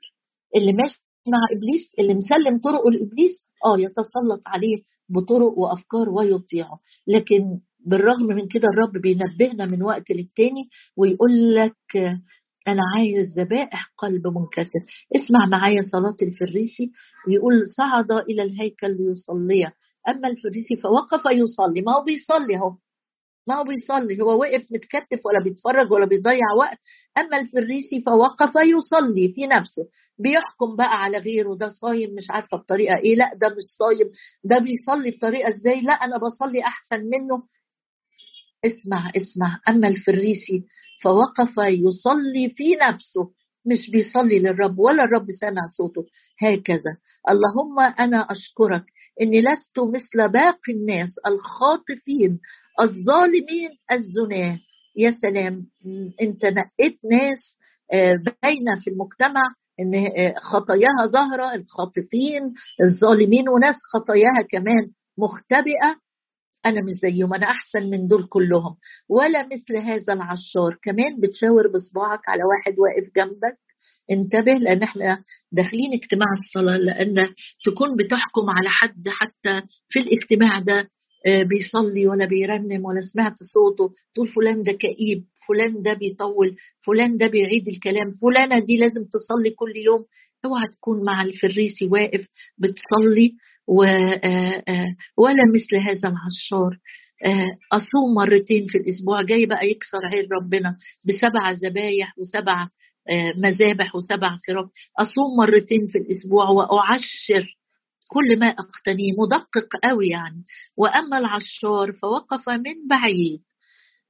اللي 0.55 0.73
ماشي 0.73 1.01
مع 1.27 1.37
إبليس 1.57 1.91
اللي 1.99 2.13
مسلم 2.13 2.59
طرقه 2.59 2.91
لإبليس 2.91 3.45
آه 3.65 3.79
يتسلط 3.79 4.41
عليه 4.47 4.77
بطرق 5.09 5.57
وأفكار 5.57 6.09
ويطيعه. 6.09 6.79
لكن 7.07 7.59
بالرغم 7.85 8.23
من 8.25 8.47
كده 8.47 8.67
الرب 8.73 9.01
بينبهنا 9.01 9.65
من 9.65 9.83
وقت 9.83 10.11
للتاني 10.11 10.69
ويقول 10.97 11.55
لك 11.55 11.75
أنا 12.67 12.81
عايز 12.95 13.39
ذبائح 13.39 13.93
قلب 13.97 14.27
منكسر. 14.27 14.79
اسمع 15.15 15.45
معايا 15.51 15.81
صلاة 15.91 16.17
الفريسي 16.27 16.91
يقول 17.29 17.53
صعد 17.77 18.11
إلى 18.11 18.43
الهيكل 18.43 18.97
ليصلي. 18.97 19.65
أما 20.09 20.27
الفريسي 20.27 20.75
فوقف 20.83 21.25
يصلي. 21.25 21.81
ما 21.81 21.91
هو 21.95 22.03
بيصلي 22.03 22.55
أهو. 22.55 22.75
ما 23.47 23.55
هو 23.55 23.63
بيصلي. 23.63 24.21
هو 24.21 24.39
وقف 24.39 24.63
متكتف 24.71 25.25
ولا 25.25 25.43
بيتفرج 25.43 25.91
ولا 25.91 26.05
بيضيع 26.05 26.47
وقت. 26.59 26.77
أما 27.17 27.37
الفريسي 27.39 28.01
فوقف 28.05 28.53
يصلي 28.55 29.33
في 29.35 29.47
نفسه. 29.47 29.83
بيحكم 30.19 30.75
بقى 30.75 31.03
على 31.03 31.17
غيره. 31.17 31.55
ده 31.55 31.69
صايم 31.69 32.15
مش 32.15 32.27
عارفة 32.29 32.57
بطريقة 32.57 32.95
إيه. 32.97 33.15
لا 33.15 33.31
ده 33.41 33.47
مش 33.49 33.63
صايم. 33.79 34.07
ده 34.43 34.57
بيصلي 34.59 35.11
بطريقة 35.11 35.49
إزاي؟ 35.49 35.81
لا 35.81 35.93
أنا 35.93 36.17
بصلي 36.17 36.61
أحسن 36.63 36.99
منه. 37.03 37.43
اسمع 38.65 39.09
اسمع. 39.17 39.59
أما 39.69 39.87
الفريسي 39.87 40.65
فوقف 41.03 41.53
يصلي 41.57 42.49
في 42.57 42.75
نفسه. 42.89 43.31
مش 43.71 43.89
بيصلي 43.91 44.39
للرب 44.39 44.79
ولا 44.79 45.03
الرب 45.03 45.25
سامع 45.41 45.61
صوته. 45.77 46.05
هكذا. 46.41 46.97
اللهم 47.29 47.79
أنا 47.99 48.17
أشكرك 48.31 48.83
إني 49.21 49.41
لست 49.41 49.79
مثل 49.79 50.31
باقي 50.31 50.73
الناس 50.73 51.09
الخاطفين 51.27 52.39
الظالمين 52.81 53.69
الزناة. 53.91 54.59
يا 54.97 55.11
سلام. 55.21 55.65
أنت 56.21 56.45
نقيت 56.45 56.99
ناس 57.11 57.55
آه، 57.93 58.15
باينة 58.15 58.79
في 58.83 58.89
المجتمع 58.89 59.41
إن 59.79 59.95
آه، 59.95 60.33
خطاياها 60.39 61.07
ظاهرة 61.13 61.55
الخاطفين 61.55 62.53
الظالمين 62.81 63.49
وناس 63.49 63.75
خطاياها 63.93 64.41
كمان 64.51 64.91
مختبئة. 65.17 66.04
أنا 66.65 66.81
مش 66.83 66.91
زيهم 67.01 67.33
أنا 67.33 67.45
أحسن 67.45 67.83
من 67.89 68.07
دول 68.07 68.27
كلهم. 68.27 68.75
ولا 69.09 69.45
مثل 69.45 69.77
هذا 69.77 70.13
العشار. 70.13 70.77
كمان 70.83 71.19
بتشاور 71.19 71.67
بصباعك 71.67 72.29
على 72.29 72.41
واحد 72.43 72.79
واقف 72.79 73.11
جنبك. 73.15 73.57
انتبه 74.11 74.53
لأن 74.53 74.83
إحنا 74.83 75.23
داخلين 75.51 75.93
اجتماع 75.93 76.27
الصلاة 76.41 76.77
لأن 76.77 77.15
تكون 77.65 77.95
بتحكم 77.95 78.49
على 78.49 78.69
حد 78.69 79.03
حتى 79.07 79.61
في 79.89 79.99
الاجتماع 79.99 80.59
ده 80.59 80.89
آه، 81.27 81.43
بيصلي 81.43 82.07
ولا 82.07 82.25
بيرنم 82.25 82.85
ولا 82.85 83.01
سمعت 83.13 83.33
صوته. 83.53 83.93
تقول 84.15 84.27
فلان 84.27 84.63
ده 84.63 84.71
كئيب 84.71 85.23
فلان 85.47 85.81
ده 85.81 85.93
بيطول 85.93 86.55
فلان 86.85 87.17
ده 87.17 87.27
بيعيد 87.27 87.67
الكلام 87.67 88.11
فلانة 88.21 88.65
دي 88.65 88.77
لازم 88.77 89.03
تصلي 89.03 89.49
كل 89.55 89.73
يوم. 89.85 90.05
اوعى 90.45 90.67
تكون 90.73 91.05
مع 91.05 91.21
الفريسي 91.21 91.85
واقف 91.85 92.27
بتصلي. 92.57 93.35
ولا 95.17 95.43
مثل 95.55 95.75
هذا 95.75 96.09
العشار 96.09 96.77
أصوم 97.73 98.13
مرتين 98.17 98.67
في 98.67 98.77
الأسبوع 98.77 99.21
جاي 99.21 99.45
بقى 99.45 99.67
يكسر 99.69 99.99
عين 100.13 100.27
ربنا 100.41 100.77
بسبع 101.03 101.51
ذبايح 101.51 102.13
وسبع 102.19 102.67
مذابح 103.37 103.95
وسبع 103.95 104.37
خراف 104.47 104.69
أصوم 104.99 105.37
مرتين 105.39 105.87
في 105.87 105.97
الأسبوع 105.97 106.49
وأعشر 106.49 107.47
كل 108.07 108.39
ما 108.39 108.47
أقتنيه 108.47 109.13
مدقق 109.19 109.67
قوي 109.83 110.07
يعني. 110.07 110.43
وأما 110.77 111.17
العشار 111.17 111.93
فوقف 112.01 112.49
من 112.49 112.87
بعيد. 112.89 113.41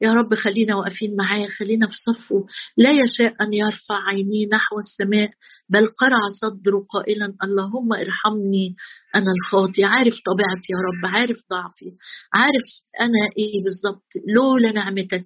يا 0.01 0.13
رب 0.13 0.35
خلينا 0.35 0.75
واقفين 0.75 1.15
معاه 1.15 1.47
خلينا 1.47 1.87
في 1.87 1.93
صفه. 1.93 2.45
لا 2.77 2.91
يشاء 2.91 3.43
أن 3.43 3.53
يرفع 3.53 4.07
عينيه 4.07 4.47
نحو 4.53 4.79
السماء 4.79 5.29
بل 5.69 5.87
قرع 5.87 6.19
صدره 6.41 6.85
قائلا 6.89 7.33
اللهم 7.43 7.93
ارحمني 7.93 8.75
أنا 9.15 9.31
الخاطي 9.31 9.83
عارف 9.83 10.13
طبيعتي 10.25 10.69
يا 10.73 10.77
رب 10.87 11.15
عارف 11.15 11.37
ضعفي. 11.51 11.91
عارف 12.33 12.67
أنا 13.01 13.29
إيه 13.37 13.63
بالظبط. 13.63 14.07
لولا 14.35 14.71
نعمتك 14.71 15.25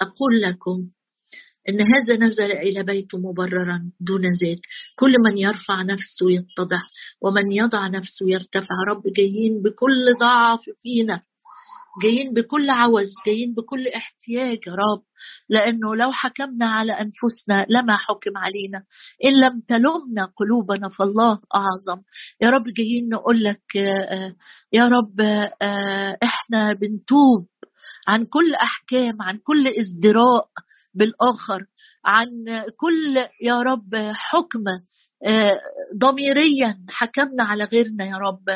أقول 0.00 0.40
لكم 0.42 0.88
إن 1.68 1.80
هذا 1.80 2.16
نزل 2.26 2.52
إلى 2.52 2.82
بيته 2.82 3.18
مبررا 3.18 3.90
دون 4.00 4.22
ذات 4.22 4.60
كل 4.98 5.14
من 5.26 5.38
يرفع 5.38 5.82
نفسه 5.82 6.26
يتضع 6.30 6.80
ومن 7.22 7.52
يضع 7.52 7.88
نفسه 7.88 8.26
يرتفع. 8.28 8.74
رب 8.88 9.02
جايين 9.16 9.62
بكل 9.62 10.14
ضعف 10.20 10.60
فينا. 10.82 11.22
جايين 12.02 12.34
بكل 12.34 12.70
عوز 12.70 13.08
جايين 13.26 13.54
بكل 13.54 13.88
احتياج 13.88 14.58
يا 14.66 14.72
رب 14.72 15.02
لأنه 15.48 15.96
لو 15.96 16.12
حكمنا 16.12 16.66
على 16.66 16.92
أنفسنا 16.92 17.66
لما 17.68 17.96
حكم 17.96 18.36
علينا 18.36 18.84
إن 19.24 19.40
لم 19.40 19.60
تلمنا 19.68 20.24
قلوبنا 20.36 20.88
فالله 20.88 21.40
أعظم. 21.54 22.02
يا 22.40 22.50
رب 22.50 22.64
جايين 22.76 23.08
نقول 23.08 23.44
لك 23.44 23.76
آه، 23.76 24.34
يا 24.72 24.88
رب 24.88 25.20
آه، 25.62 26.18
إحنا 26.22 26.72
بنتوب 26.72 27.46
عن 28.08 28.24
كل 28.24 28.54
أحكام 28.54 29.22
عن 29.22 29.38
كل 29.38 29.68
ازدراء 29.68 30.48
بالآخر 30.94 31.66
عن 32.04 32.28
كل 32.76 33.16
يا 33.42 33.62
رب 33.62 33.94
حكم 34.14 34.64
ضميريا 35.98 36.78
حكمنا 36.88 37.44
على 37.44 37.64
غيرنا 37.64 38.04
يا 38.04 38.16
رب 38.16 38.48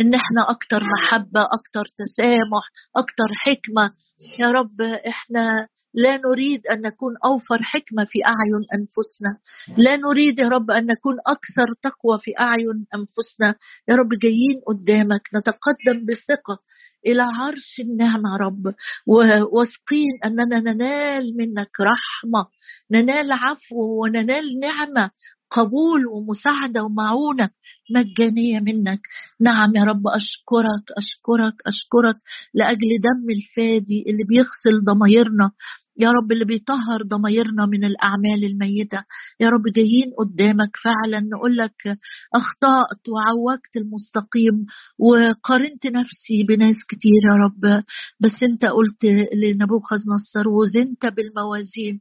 إن 0.00 0.14
إحنا 0.14 0.50
أكتر 0.50 0.82
محبة 0.84 1.42
أكتر 1.42 1.84
تسامح 1.98 2.64
أكتر 2.96 3.28
حكمة. 3.44 3.92
يا 4.38 4.50
رب 4.50 4.80
إحنا 4.82 5.68
لا 5.94 6.16
نريد 6.16 6.66
أن 6.66 6.80
نكون 6.80 7.14
أوفر 7.24 7.62
حكمة 7.62 8.04
في 8.04 8.18
أعين 8.26 8.64
أنفسنا. 8.74 9.38
لا 9.78 9.96
نريد 9.96 10.38
يا 10.38 10.48
رب 10.48 10.70
أن 10.70 10.86
نكون 10.86 11.14
أكثر 11.26 11.74
تقوى 11.82 12.18
في 12.18 12.30
أعين 12.40 12.86
أنفسنا. 12.94 13.54
يا 13.88 13.94
رب 13.94 14.08
جايين 14.22 14.60
قدامك. 14.66 15.22
نتقدم 15.34 16.06
بثقة 16.06 16.58
إلى 17.06 17.22
عرش 17.22 17.80
النعمه 17.80 18.36
رب 18.40 18.74
وواثقين 19.06 20.10
أننا 20.24 20.60
ننال 20.60 21.36
منك 21.36 21.80
رحمة 21.80 22.46
ننال 22.90 23.32
عفو 23.32 24.02
وننال 24.02 24.60
نعمة. 24.60 25.10
قبول 25.50 26.06
ومساعدة 26.06 26.84
ومعونة. 26.84 27.50
مجانية 27.90 28.60
منك. 28.60 29.00
نعم 29.40 29.76
يا 29.76 29.84
رب 29.84 30.02
أشكرك 30.06 30.84
أشكرك 30.98 31.54
أشكرك 31.66 32.16
لأجل 32.54 32.88
دم 33.00 33.30
الفادي 33.30 34.04
اللي 34.08 34.24
بيغسل 34.24 34.84
ضمايرنا. 34.84 35.50
يا 35.98 36.10
رب 36.10 36.32
اللي 36.32 36.44
بيطهر 36.44 37.02
ضمايرنا 37.02 37.66
من 37.66 37.84
الأعمال 37.84 38.44
الميتة. 38.44 39.04
يا 39.40 39.48
رب 39.48 39.62
جايين 39.76 40.10
قدامك 40.18 40.70
فعلا 40.84 41.20
نقول 41.20 41.56
لك 41.56 41.98
أخطأت 42.34 43.08
وعوجت 43.08 43.76
المستقيم 43.76 44.66
وقارنت 44.98 45.86
نفسي 45.86 46.44
بناس 46.48 46.76
كتير 46.88 47.20
يا 47.30 47.36
رب. 47.44 47.84
بس 48.20 48.42
أنت 48.42 48.64
قلت 48.64 49.04
لنبوخذ 49.34 49.98
نصر 50.14 50.48
وزنت 50.48 51.06
بالموازين. 51.06 52.00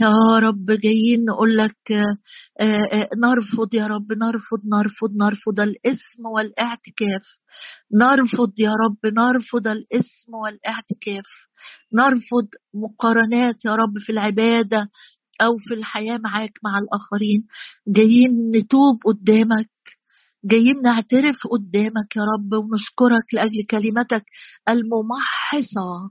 يا 0.00 0.14
رب 0.42 0.66
جايين 0.70 1.24
نقول 1.24 1.56
لك 1.56 1.76
آه، 1.92 2.04
آه، 2.92 3.08
نرفض 3.16 3.74
يا 3.74 3.86
رب 3.86 4.12
نرفض 4.12 4.60
نرفض 4.74 5.10
نرفض 5.16 5.60
الاسم 5.60 6.26
والإعتكاف. 6.34 7.26
نرفض 7.94 8.52
يا 8.58 8.72
رب 8.72 9.14
نرفض 9.14 9.68
الاسم 9.68 10.34
والإعتكاف. 10.34 11.26
نرفض 11.94 12.48
مقارنات 12.74 13.64
يا 13.64 13.74
رب 13.76 13.98
في 13.98 14.12
العبادة 14.12 14.88
أو 15.42 15.58
في 15.58 15.74
الحياة 15.74 16.18
معاك 16.18 16.52
مع 16.64 16.78
الآخرين. 16.78 17.46
جايين 17.88 18.50
نتوب 18.56 18.98
قدامك 19.06 19.70
جايين 20.44 20.82
نعترف 20.82 21.36
قدامك 21.50 22.16
يا 22.16 22.22
رب 22.22 22.52
ونشكرك 22.52 23.34
لأجل 23.34 23.64
كلمتك 23.70 24.24
الممحصة. 24.68 26.10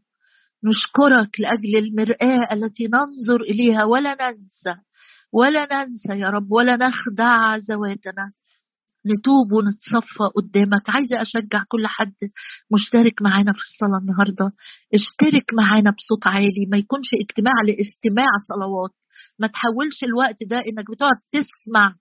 نشكرك 0.64 1.40
لأجل 1.40 1.78
المرآة 1.78 2.54
التي 2.54 2.84
ننظر 2.88 3.42
إليها 3.42 3.84
ولا 3.84 4.14
ننسى 4.14 4.76
ولا 5.34 5.68
ننسى 5.74 6.14
يا 6.20 6.30
رب 6.30 6.52
ولا 6.52 6.76
نخدع 6.76 7.56
ذواتنا. 7.56 8.32
نتوب 9.06 9.52
ونتصفى 9.52 10.24
قدامك. 10.36 10.90
عايزة 10.90 11.22
أشجع 11.22 11.64
كل 11.68 11.88
حد 11.88 12.14
مشترك 12.74 13.22
معانا 13.22 13.54
في 13.54 13.60
الصلاة 13.60 14.00
النهاردة. 14.02 14.52
اشترك 14.94 15.54
معانا 15.54 15.92
بصوت 15.98 16.28
عالي. 16.28 16.66
ما 16.72 16.78
يكونش 16.78 17.08
اجتماع 17.22 17.54
لاستماع 17.68 18.32
صلوات. 18.48 18.96
ما 19.40 19.48
تحولش 19.48 20.04
الوقت 20.04 20.38
ده 20.50 20.58
إنك 20.58 20.92
بتقعد 20.92 21.18
تسمع 21.32 21.96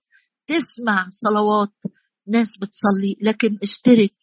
تسمع 0.47 1.07
صلوات. 1.23 1.75
ناس 2.27 2.47
بتصلي. 2.61 3.15
لكن 3.21 3.49
اشترك 3.63 4.19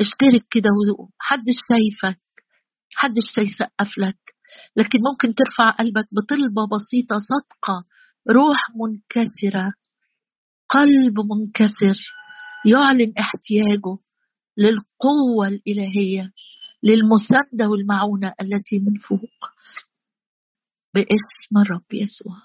اشترك 0.00 0.44
كده 0.50 0.70
ومحدش 0.98 1.58
شايفك. 1.70 2.20
محدش 2.96 3.38
هيسقف 3.38 3.98
لك. 3.98 4.18
لكن 4.76 4.98
ممكن 5.10 5.34
ترفع 5.34 5.70
قلبك 5.70 6.08
بطلبة 6.12 6.66
بسيطة 6.66 7.16
صدقة 7.18 7.84
روح 8.30 8.58
منكسرة 8.76 9.72
قلب 10.68 11.20
منكسر 11.20 11.98
يعلن 12.66 13.12
احتياجه 13.18 13.98
للقوة 14.56 15.48
الإلهية 15.48 16.32
للمساندة 16.82 17.68
والمعونة 17.68 18.32
التي 18.40 18.78
من 18.78 18.94
فوق. 18.98 19.50
باسم 20.94 21.58
الرب 21.58 21.92
يسوع. 21.92 22.36